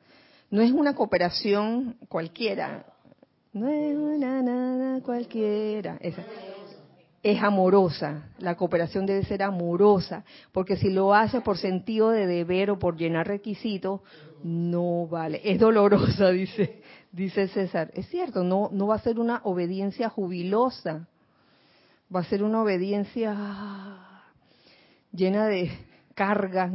[0.51, 2.87] No es una cooperación cualquiera.
[3.53, 5.99] No es una nada cualquiera.
[7.25, 12.71] Es amorosa, la cooperación debe ser amorosa, porque si lo hace por sentido de deber
[12.71, 14.03] o por llenar requisitos,
[14.43, 15.41] no vale.
[15.43, 16.83] Es dolorosa, dice,
[17.13, 17.91] dice César.
[17.95, 21.09] Es cierto, no, no va a ser una obediencia jubilosa,
[22.15, 23.35] va a ser una obediencia
[25.11, 25.71] llena de
[26.15, 26.71] carga,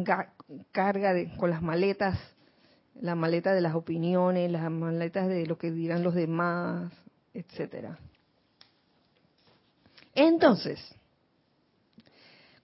[0.72, 2.18] carga de, con las maletas,
[3.00, 6.92] la maleta de las opiniones, las maletas de lo que dirán los demás,
[7.36, 8.00] etcétera.
[10.20, 10.78] Entonces,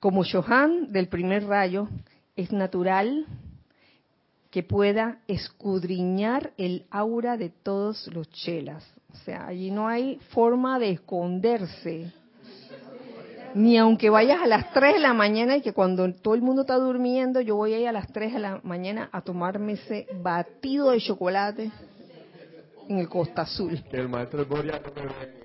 [0.02, 1.88] como Johan del primer rayo,
[2.36, 3.26] es natural
[4.52, 8.86] que pueda escudriñar el aura de todos los chelas.
[9.14, 12.12] O sea, allí no hay forma de esconderse.
[13.54, 16.64] Ni aunque vayas a las 3 de la mañana y que cuando todo el mundo
[16.64, 20.92] está durmiendo, yo voy a a las 3 de la mañana a tomarme ese batido
[20.92, 21.72] de chocolate
[22.90, 23.82] en el Costa Azul.
[23.94, 25.45] El maestro de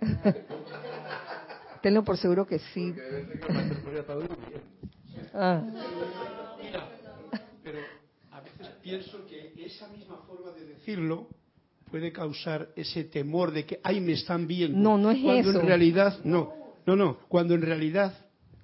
[1.82, 2.94] Tenlo por seguro que sí.
[5.34, 5.62] Ah.
[7.62, 7.78] pero
[8.30, 11.28] a veces pienso que esa misma forma de decirlo
[11.90, 14.78] puede causar ese temor de que, ay, me están viendo.
[14.78, 15.60] No, no es cuando eso.
[15.60, 16.52] en realidad, no,
[16.86, 18.14] no, no, cuando en realidad,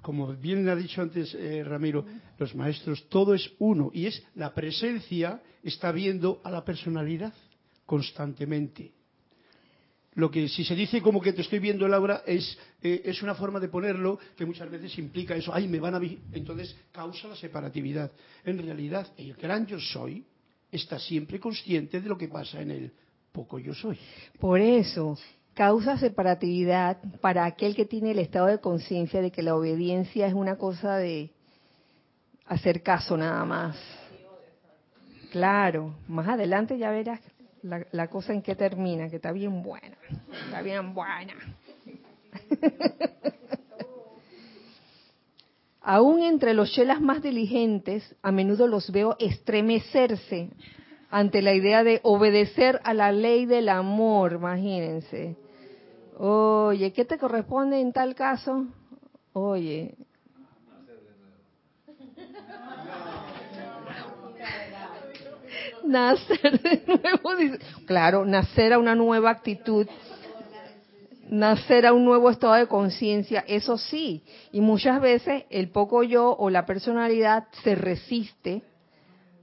[0.01, 2.05] como bien ha dicho antes eh, Ramiro,
[2.39, 7.33] los maestros, todo es uno y es la presencia está viendo a la personalidad
[7.87, 8.93] constantemente.
[10.15, 13.35] Lo que si se dice como que te estoy viendo Laura es eh, es una
[13.35, 16.19] forma de ponerlo que muchas veces implica eso, ay, me van a vi-".
[16.33, 18.11] entonces causa la separatividad.
[18.45, 20.25] En realidad, el gran yo soy
[20.71, 22.93] está siempre consciente de lo que pasa en el
[23.33, 23.99] poco yo soy.
[24.39, 25.17] Por eso,
[25.55, 30.35] causa separatividad para aquel que tiene el estado de conciencia de que la obediencia es
[30.35, 31.31] una cosa de
[32.47, 33.77] hacer caso nada más.
[35.31, 37.21] Claro, más adelante ya verás
[37.63, 39.97] la, la cosa en que termina, que está bien buena,
[40.47, 41.35] está bien buena.
[45.85, 50.51] Aún entre los chelas más diligentes, a menudo los veo estremecerse
[51.11, 55.37] ante la idea de obedecer a la ley del amor, imagínense.
[56.19, 58.67] Oye, ¿qué te corresponde en tal caso?
[59.33, 59.97] Oye.
[65.93, 67.59] Nacer de nuevo, dice.
[67.87, 69.87] claro, nacer a una nueva actitud,
[71.29, 74.23] nacer a un nuevo estado de conciencia, eso sí.
[74.53, 78.63] Y muchas veces el poco yo o la personalidad se resiste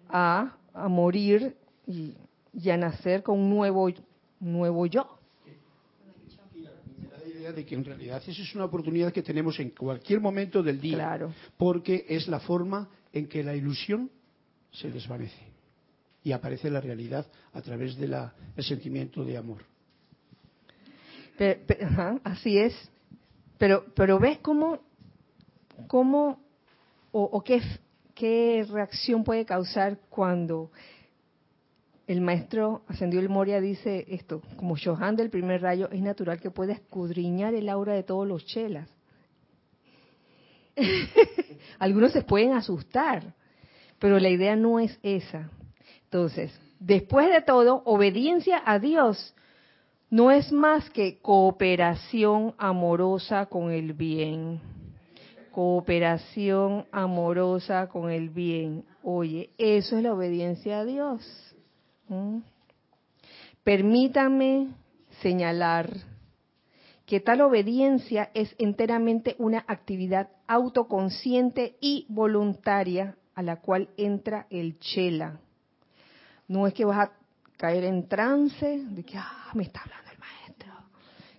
[0.10, 1.56] a, a morir
[1.88, 2.14] y,
[2.54, 3.90] y a nacer con un nuevo,
[4.40, 5.16] nuevo yo.
[7.56, 10.98] De que en realidad esa es una oportunidad que tenemos en cualquier momento del día,
[10.98, 11.34] Claro.
[11.58, 14.12] porque es la forma en que la ilusión
[14.72, 15.50] se desvanece
[16.24, 18.16] y aparece la realidad a través del
[18.60, 19.64] sentimiento de amor.
[21.38, 22.74] Pe- pe- ajá, así es.
[23.58, 24.80] Pero, pero ves cómo,
[25.88, 26.40] cómo
[27.12, 27.62] o, o qué,
[28.14, 30.72] qué reacción puede causar cuando
[32.08, 36.50] el maestro ascendió el Moria dice esto, como Johan del primer rayo, es natural que
[36.50, 38.90] pueda escudriñar el aura de todos los chelas.
[41.80, 43.36] Algunos se pueden asustar,
[44.00, 45.52] pero la idea no es esa.
[46.11, 49.36] Entonces, después de todo, obediencia a Dios
[50.10, 54.60] no es más que cooperación amorosa con el bien.
[55.52, 58.86] Cooperación amorosa con el bien.
[59.03, 61.56] Oye, eso es la obediencia a Dios.
[62.07, 62.40] ¿Mm?
[63.64, 64.69] Permítanme
[65.22, 65.91] señalar
[67.06, 74.80] que tal obediencia es enteramente una actividad autoconsciente y voluntaria a la cual entra el
[74.80, 75.40] chela.
[76.50, 77.12] No es que vas a
[77.58, 80.74] caer en trance de que ah, me está hablando el maestro,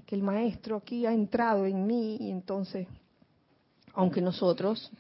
[0.07, 2.87] que el maestro aquí ha entrado en mí y entonces,
[3.93, 4.91] aunque nosotros,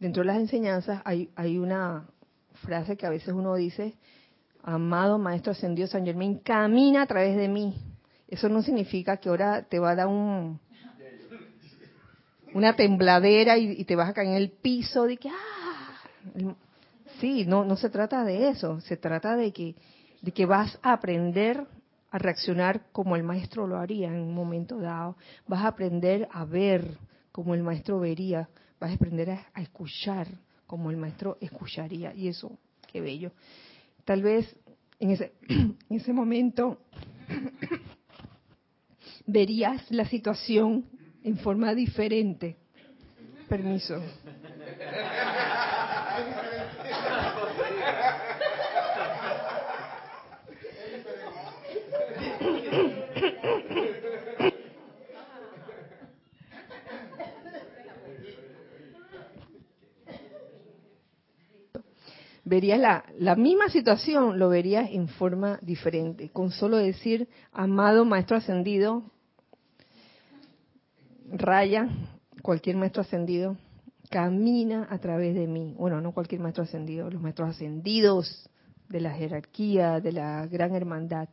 [0.00, 2.08] dentro de las enseñanzas hay, hay una
[2.54, 3.94] frase que a veces uno dice,
[4.64, 7.76] amado maestro ascendido San Germain, camina a través de mí.
[8.26, 10.58] Eso no significa que ahora te va a dar un,
[12.52, 16.54] una tembladera y, te vas a caer en el piso de que, ah,
[17.20, 19.76] sí, no, no se trata de eso, se trata de que,
[20.22, 21.66] de que vas a aprender
[22.10, 25.16] a reaccionar como el maestro lo haría en un momento dado,
[25.46, 26.98] vas a aprender a ver
[27.30, 28.48] como el maestro vería,
[28.80, 30.26] vas a aprender a, a escuchar
[30.66, 32.58] como el maestro escucharía, y eso,
[32.90, 33.32] qué bello.
[34.04, 34.56] Tal vez
[34.98, 36.78] en ese, en ese momento
[39.26, 40.84] verías la situación
[41.22, 42.56] en forma diferente.
[43.48, 44.00] Permiso.
[62.50, 66.30] Verías la, la misma situación, lo verías en forma diferente.
[66.30, 69.04] Con solo decir, amado maestro ascendido,
[71.30, 71.88] raya,
[72.42, 73.56] cualquier maestro ascendido,
[74.10, 75.74] camina a través de mí.
[75.78, 78.50] Bueno, no cualquier maestro ascendido, los maestros ascendidos
[78.88, 81.28] de la jerarquía, de la gran hermandad.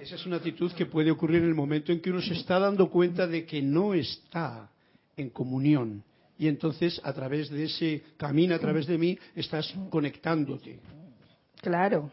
[0.00, 2.58] Esa es una actitud que puede ocurrir en el momento en que uno se está
[2.58, 4.68] dando cuenta de que no está
[5.16, 6.02] en comunión.
[6.40, 10.80] Y entonces, a través de ese camino, a través de mí, estás conectándote.
[11.60, 12.10] Claro.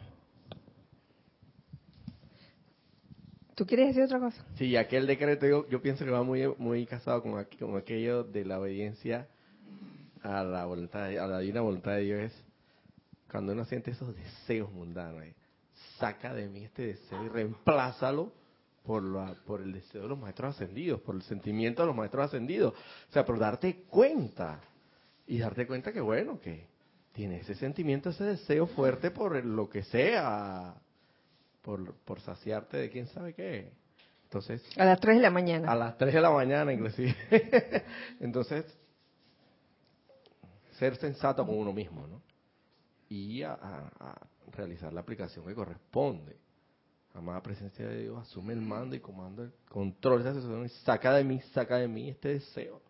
[3.56, 4.44] ¿Tú quieres decir otra cosa?
[4.56, 8.26] Sí, aquel decreto yo, yo pienso que va muy muy casado con, aqu- con aquello
[8.26, 9.28] de la obediencia
[10.22, 12.20] a la voluntad, de- a la divina voluntad de Dios.
[12.24, 12.44] Es
[13.32, 15.34] cuando uno siente esos deseos mundanos, eh,
[15.98, 18.34] saca de mí este deseo y reemplázalo
[18.88, 22.26] por, la, por el deseo de los maestros ascendidos, por el sentimiento de los maestros
[22.26, 22.74] ascendidos.
[22.74, 24.62] O sea, por darte cuenta
[25.28, 26.66] y darte cuenta que bueno, que
[27.12, 30.76] tiene ese sentimiento, ese deseo fuerte por lo que sea,
[31.62, 33.74] por, por saciarte de quién sabe qué.
[34.24, 35.72] Entonces, a las 3 de la mañana.
[35.72, 37.14] A las 3 de la mañana, inclusive.
[38.22, 38.66] Entonces,
[40.80, 42.22] ser sensato con uno mismo, ¿no?
[43.10, 43.58] Y a,
[44.54, 46.38] realizar la aplicación que corresponde.
[47.18, 50.70] Amada presencia de Dios, asume el mando y comando el control de esa situación y
[50.86, 52.82] saca de mí, saca de mí este deseo.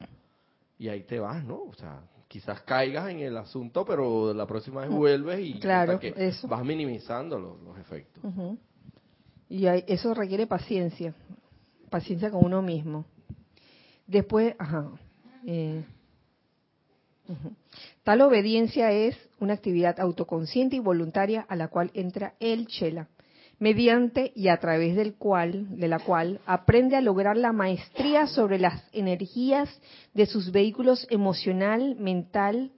[0.78, 1.62] Y ahí te vas, ¿no?
[1.64, 5.99] O sea, quizás caigas en el asunto, pero la próxima vez vuelves y claro,
[6.49, 8.22] vas minimizando los, efectos.
[9.49, 11.16] Y eso requiere paciencia,
[11.90, 13.06] paciencia con uno mismo.
[14.06, 14.90] Después, ajá.
[15.45, 15.86] Eh,
[18.04, 23.08] Tal obediencia es una actividad autoconsciente y voluntaria a la cual entra el chela,
[23.59, 28.59] mediante y a través del cual, de la cual aprende a lograr la maestría sobre
[28.59, 29.69] las energías
[30.13, 32.71] de sus vehículos emocional, mental,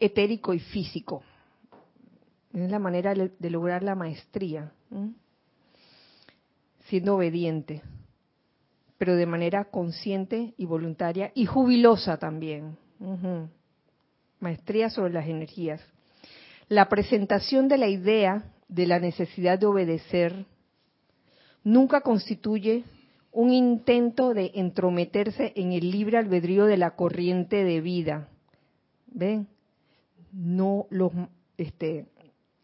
[0.00, 1.22] etérico y físico.
[2.52, 4.72] Es la manera de lograr la maestría
[6.88, 7.82] siendo obediente,
[8.98, 12.76] pero de manera consciente y voluntaria y jubilosa también.
[14.40, 15.80] Maestría sobre las energías.
[16.68, 20.46] La presentación de la idea de la necesidad de obedecer
[21.64, 22.84] nunca constituye
[23.32, 28.28] un intento de entrometerse en el libre albedrío de la corriente de vida.
[29.06, 29.48] ¿Ven?
[30.32, 31.12] No los
[31.58, 32.06] este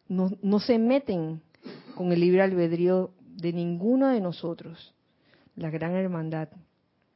[0.09, 1.43] no, se meten
[1.97, 4.95] con el libre albedrío de ninguno de nosotros,
[5.57, 6.49] la gran hermandad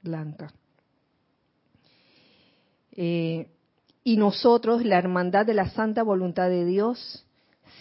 [0.03, 0.53] blanca.
[2.93, 3.49] Eh,
[4.03, 7.25] y nosotros, la hermandad de la santa voluntad de Dios,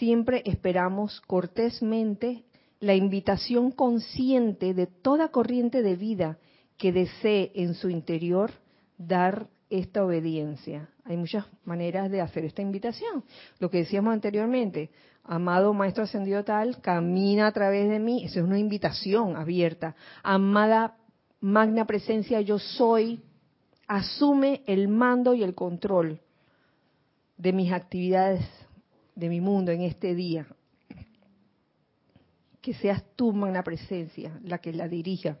[0.00, 2.42] siempre esperamos cortésmente
[2.80, 6.38] la invitación consciente de toda corriente de vida
[6.78, 8.50] que desee en su interior
[8.96, 10.88] dar esta obediencia.
[11.04, 13.24] Hay muchas maneras de hacer esta invitación.
[13.58, 14.90] Lo que decíamos anteriormente,
[15.22, 19.94] amado Maestro Ascendido tal, camina a través de mí, esa es una invitación abierta.
[20.22, 20.96] Amada
[21.40, 23.20] Magna Presencia, yo soy,
[23.86, 26.20] asume el mando y el control
[27.36, 28.46] de mis actividades,
[29.20, 30.46] de mi mundo en este día.
[32.60, 35.38] Que seas tú, Magna Presencia, la que la dirija.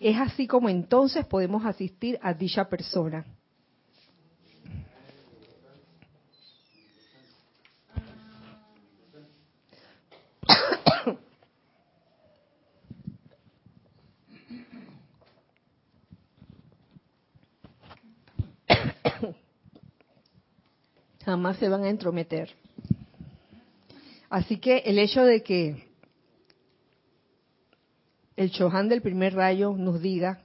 [0.00, 3.26] Es así como entonces podemos asistir a dicha persona.
[21.24, 22.50] Jamás se van a entrometer.
[24.28, 25.88] Así que el hecho de que
[28.36, 30.40] el Chohan del primer rayo nos diga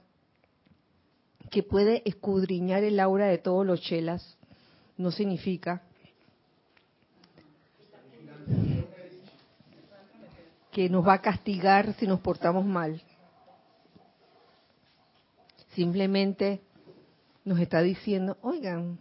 [1.50, 4.36] que puede escudriñar el aura de todos los chelas,
[4.98, 5.82] no significa
[10.72, 13.00] que nos va a castigar si nos portamos mal.
[15.70, 16.60] Simplemente
[17.44, 18.98] nos está diciendo, oigan,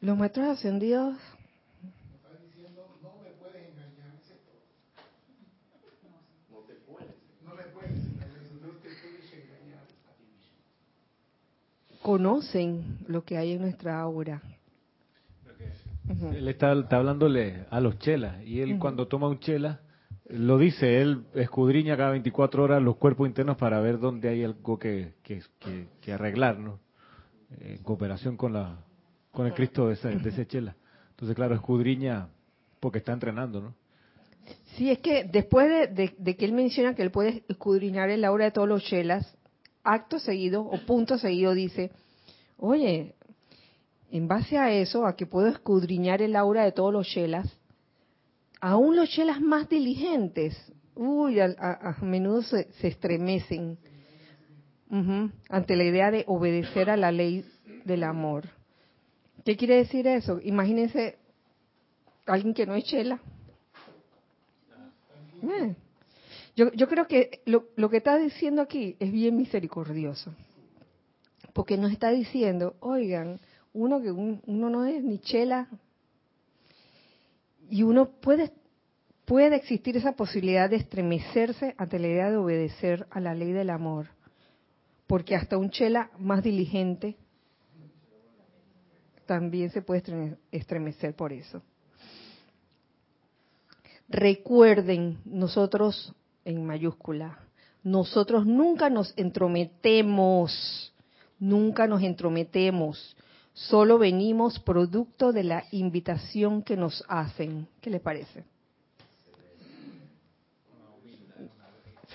[0.00, 1.16] los maestros ascendidos
[12.02, 14.42] conocen lo que hay en nuestra aura.
[16.34, 19.80] Él está, hablándole a los chelas y él cuando toma un chela,
[20.28, 24.78] lo dice, él escudriña cada 24 horas los cuerpos internos para ver dónde hay algo
[24.78, 26.80] que, que, arreglar, ¿no?
[27.60, 28.78] En cooperación con, la,
[29.30, 30.76] con el Cristo de ese, de ese chela.
[31.10, 32.28] Entonces, claro, escudriña
[32.80, 33.74] porque está entrenando, ¿no?
[34.76, 38.46] Sí, es que después de, de, que él menciona que él puede escudriñar el aura
[38.46, 39.36] de todos los chelas,
[39.84, 41.90] acto seguido o punto seguido dice,
[42.56, 43.14] oye,
[44.10, 47.54] en base a eso, a que puedo escudriñar el aura de todos los chelas,
[48.60, 50.56] aún los chelas más diligentes,
[50.94, 53.78] uy, a, menudo se, estremecen
[55.48, 57.44] ante la idea de obedecer a la ley
[57.84, 58.48] del amor.
[59.44, 60.40] ¿Qué quiere decir eso?
[60.42, 61.18] Imagínense
[62.26, 63.20] alguien que no es chela.
[65.42, 65.74] Eh,
[66.56, 70.34] yo, yo creo que lo, lo que está diciendo aquí es bien misericordioso.
[71.52, 73.40] Porque nos está diciendo, oigan,
[73.72, 75.68] uno que uno no es ni chela
[77.68, 78.52] y uno puede
[79.24, 83.70] puede existir esa posibilidad de estremecerse ante la idea de obedecer a la ley del
[83.70, 84.08] amor,
[85.06, 87.16] porque hasta un chela más diligente
[89.30, 91.62] también se puede estremecer por eso.
[94.08, 96.12] Recuerden, nosotros
[96.44, 97.38] en mayúscula,
[97.84, 100.92] nosotros nunca nos entrometemos,
[101.38, 103.16] nunca nos entrometemos,
[103.52, 107.68] Solo venimos producto de la invitación que nos hacen.
[107.80, 108.44] ¿Qué les parece?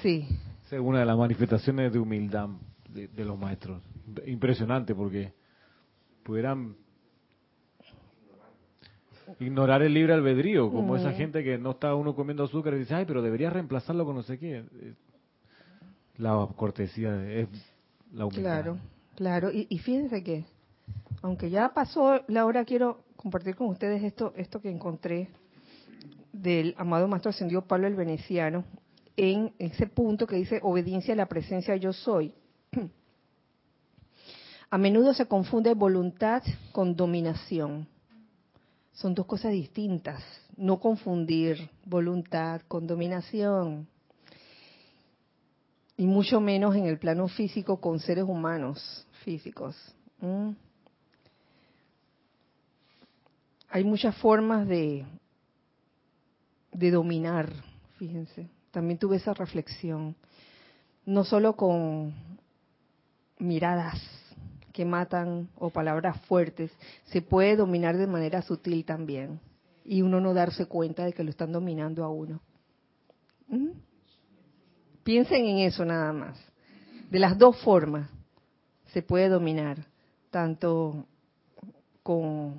[0.02, 0.28] Sí.
[0.72, 2.50] Es una de las manifestaciones de humildad
[2.90, 3.82] de, los maestros.
[4.26, 5.34] Impresionante porque
[6.24, 6.76] pudieran
[9.40, 12.96] ignorar el libre albedrío, como esa gente que no está uno comiendo azúcar y dice,
[12.96, 14.64] ay, pero debería reemplazarlo con no sé qué.
[16.18, 17.48] La cortesía es
[18.14, 18.42] la humildad.
[18.42, 18.78] Claro,
[19.16, 19.52] claro.
[19.52, 20.46] Y, y fíjense que
[21.22, 25.30] aunque ya pasó la hora, quiero compartir con ustedes esto, esto que encontré
[26.32, 28.64] del amado Maestro Ascendido Pablo el Veneciano
[29.18, 32.34] en ese punto que dice obediencia a la presencia yo soy.
[34.70, 37.88] A menudo se confunde voluntad con dominación.
[38.96, 40.24] Son dos cosas distintas.
[40.58, 43.88] No confundir voluntad con dominación.
[45.98, 49.76] Y mucho menos en el plano físico con seres humanos físicos.
[50.20, 50.52] ¿Mm?
[53.76, 55.06] hay muchas formas de,
[56.72, 57.52] de dominar,
[57.98, 58.50] fíjense.
[58.72, 60.16] También tuve esa reflexión.
[61.06, 62.14] No solo con
[63.38, 64.00] miradas
[64.76, 66.70] que matan o palabras fuertes,
[67.06, 69.40] se puede dominar de manera sutil también.
[69.86, 72.42] Y uno no darse cuenta de que lo están dominando a uno.
[75.02, 76.38] Piensen en eso nada más.
[77.10, 78.10] De las dos formas
[78.88, 79.78] se puede dominar,
[80.30, 81.06] tanto
[82.04, 82.56] con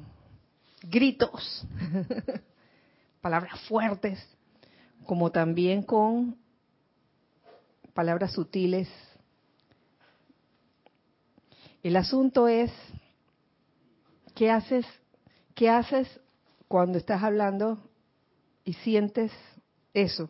[0.88, 1.66] gritos,
[3.20, 4.26] palabras fuertes,
[5.05, 6.38] como también con
[7.93, 8.88] palabras sutiles.
[11.86, 12.72] El asunto es,
[14.34, 14.84] ¿qué haces,
[15.54, 16.08] qué haces
[16.66, 17.78] cuando estás hablando
[18.64, 19.30] y sientes
[19.94, 20.28] eso?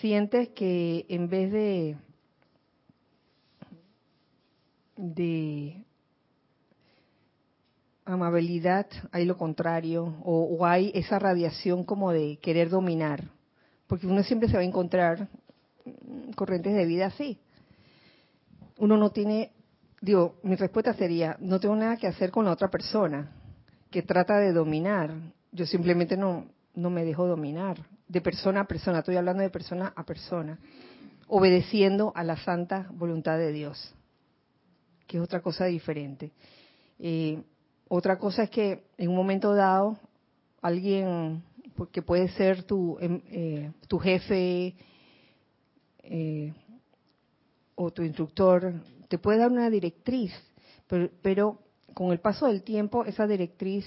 [0.00, 1.96] Sientes que en vez de,
[4.96, 5.84] de
[8.04, 13.24] amabilidad, hay lo contrario, o, hay esa radiación como de querer dominar,
[13.88, 15.26] porque uno siempre se va a encontrar
[16.36, 17.40] corrientes de vida así.
[18.82, 19.52] Uno no tiene,
[20.00, 23.30] digo, mi respuesta sería, no tengo nada que hacer con la otra persona
[23.92, 25.14] que trata de dominar,
[25.52, 27.76] yo simplemente no, no me dejo dominar,
[28.08, 30.58] de persona a persona, estoy hablando de persona a persona,
[31.28, 33.94] obedeciendo a la santa voluntad de Dios,
[35.06, 36.32] que es otra cosa diferente.
[36.98, 37.40] Eh,
[37.86, 39.96] otra cosa es que en un momento dado
[40.60, 41.44] alguien
[41.92, 44.74] que puede ser tu, em, eh, tu jefe
[46.02, 46.52] eh,
[47.74, 48.74] o tu instructor
[49.08, 50.32] te puede dar una directriz,
[51.22, 51.58] pero,
[51.94, 53.84] con el paso del tiempo esa directriz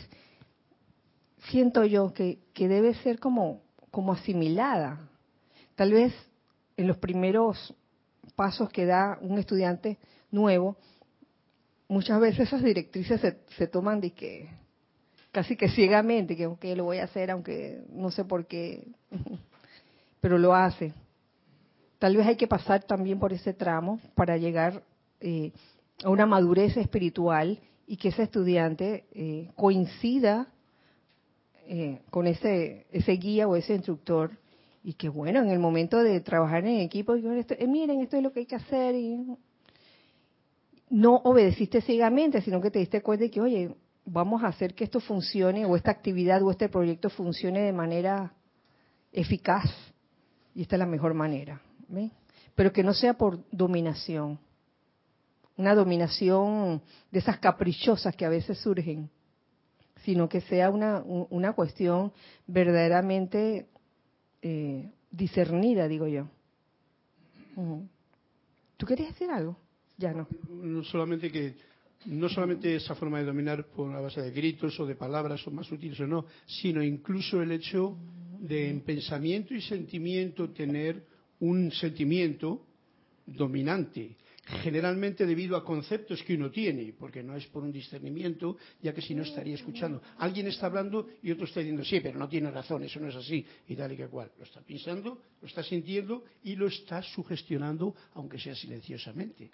[1.49, 4.99] siento yo que, debe ser como, como asimilada.
[5.75, 6.13] Tal vez
[6.77, 7.73] en los primeros
[8.35, 9.97] pasos que da un estudiante
[10.29, 10.77] nuevo,
[11.87, 13.21] muchas veces esas directrices
[13.57, 14.49] se, toman de que
[15.31, 18.87] casi que ciegamente, que okay, lo voy a hacer aunque no sé por qué,
[20.21, 20.93] pero lo hace.
[21.99, 24.83] Tal vez hay que pasar también por ese tramo para llegar
[25.19, 25.51] eh,
[26.03, 30.47] a una madurez espiritual y que ese estudiante eh, coincida
[31.67, 34.31] eh, con ese, ese guía o ese instructor
[34.83, 38.41] y que bueno, en el momento de trabajar en equipo, miren, esto es lo que
[38.41, 39.17] hay que hacer y
[40.89, 44.83] no obedeciste ciegamente, sino que te diste cuenta de que, oye, vamos a hacer que
[44.83, 48.33] esto funcione o esta actividad o este proyecto funcione de manera
[49.11, 49.65] eficaz.
[50.53, 51.59] Y esta es la mejor manera.
[52.55, 54.39] Pero que no sea por dominación.
[55.57, 56.81] Una dominación
[57.11, 59.09] de esas caprichosas que a veces surgen,
[60.03, 62.11] sino que sea una, una cuestión
[62.45, 63.67] verdaderamente
[64.41, 66.27] eh, discernida, digo yo.
[68.77, 69.57] ¿Tú querías decir algo?
[69.97, 70.27] Ya no.
[70.49, 71.55] No solamente que
[72.05, 75.51] no solamente esa forma de dominar por una base de gritos o de palabras o
[75.51, 77.97] más útiles o no, sino incluso el hecho
[78.39, 81.03] de en pensamiento y sentimiento tener
[81.39, 82.65] un sentimiento
[83.25, 88.93] dominante generalmente debido a conceptos que uno tiene, porque no es por un discernimiento, ya
[88.93, 90.01] que si no estaría escuchando.
[90.17, 93.15] Alguien está hablando y otro está diciendo, sí, pero no tiene razón, eso no es
[93.15, 94.31] así, y tal y que cual.
[94.37, 99.49] Lo está pensando, lo está sintiendo y lo está sugestionando, aunque sea silenciosamente.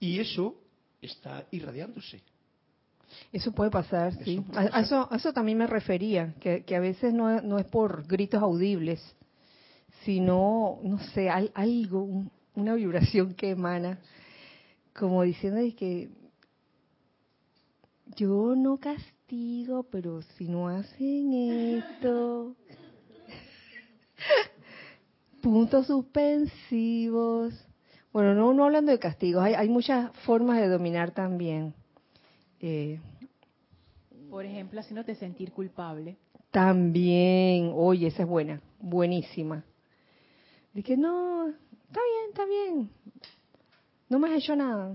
[0.00, 0.56] Y eso
[1.00, 2.20] está irradiándose.
[3.32, 4.42] Eso puede pasar, sí.
[4.54, 9.00] A, eso, eso también me refería, que, a veces no, no, es por gritos audibles,
[10.04, 12.24] sino, no sé, algo,
[12.54, 13.98] una vibración que emana,
[14.94, 16.08] como diciendo que
[18.16, 22.54] yo no castigo, pero si no hacen esto,
[25.42, 27.54] puntos suspensivos,
[28.12, 31.74] bueno, no, no hablando de castigos, hay, muchas formas de dominar también.
[32.60, 32.98] Eh,
[34.30, 36.16] Por ejemplo, haciéndote sentir culpable.
[36.50, 39.64] También, oye, esa es buena, buenísima.
[40.76, 42.90] De que no, está bien, está bien.
[44.10, 44.94] No me has hecho nada.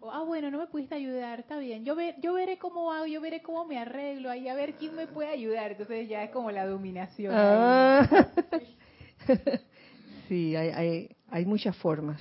[0.00, 1.82] O, ah, bueno, no me pudiste ayudar, está bien.
[1.86, 4.94] Yo, ver, yo veré cómo hago, yo veré cómo me arreglo ahí, a ver quién
[4.94, 5.70] me puede ayudar.
[5.70, 7.32] Entonces ya es como la dominación.
[7.34, 8.28] Ah.
[10.28, 12.20] sí, hay, hay, hay muchas formas.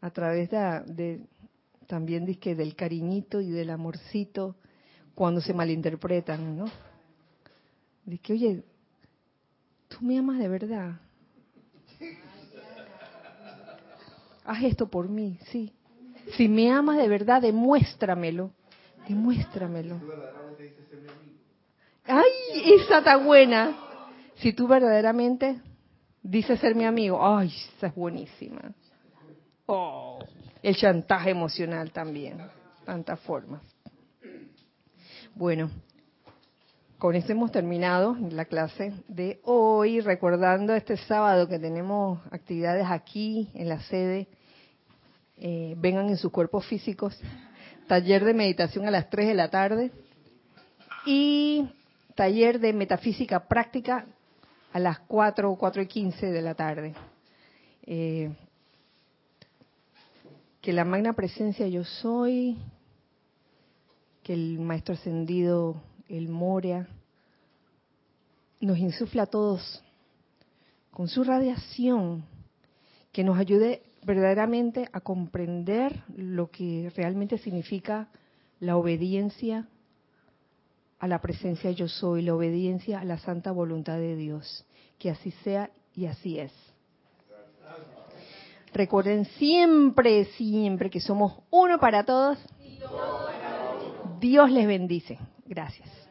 [0.00, 1.26] A través de, de
[1.86, 4.56] también dizque del cariñito y del amorcito
[5.14, 6.64] cuando se malinterpretan, ¿no?
[8.06, 8.64] Dice, oye,
[9.86, 11.00] tú me amas de verdad.
[14.44, 15.72] Haz esto por mí, sí.
[16.36, 18.50] Si me amas de verdad, demuéstramelo.
[19.08, 19.96] Demuéstramelo.
[22.06, 23.76] ¡Ay, esa está buena!
[24.36, 25.60] Si tú verdaderamente
[26.22, 28.72] dices ser mi amigo, ¡ay, esa es buenísima!
[29.66, 30.18] Oh,
[30.62, 32.38] el chantaje emocional también,
[32.84, 33.62] tantas formas.
[35.34, 35.70] Bueno,
[37.02, 43.50] con esto hemos terminado la clase de hoy, recordando este sábado que tenemos actividades aquí
[43.54, 44.28] en la sede.
[45.36, 47.20] Eh, vengan en sus cuerpos físicos.
[47.88, 49.90] Taller de meditación a las 3 de la tarde
[51.04, 51.68] y
[52.14, 54.06] taller de metafísica práctica
[54.72, 56.94] a las 4 o 4 y 15 de la tarde.
[57.84, 58.30] Eh,
[60.60, 62.58] que la magna presencia yo soy,
[64.22, 66.88] que el maestro ascendido, el Moria,
[68.60, 69.82] nos insufla a todos
[70.90, 72.24] con su radiación,
[73.12, 78.08] que nos ayude verdaderamente a comprender lo que realmente significa
[78.60, 79.66] la obediencia
[80.98, 84.64] a la presencia yo soy, la obediencia a la santa voluntad de Dios.
[84.98, 86.52] Que así sea y así es.
[88.72, 92.38] Recuerden siempre, siempre que somos uno para todos.
[94.20, 95.18] Dios les bendice.
[95.54, 96.08] Gracias.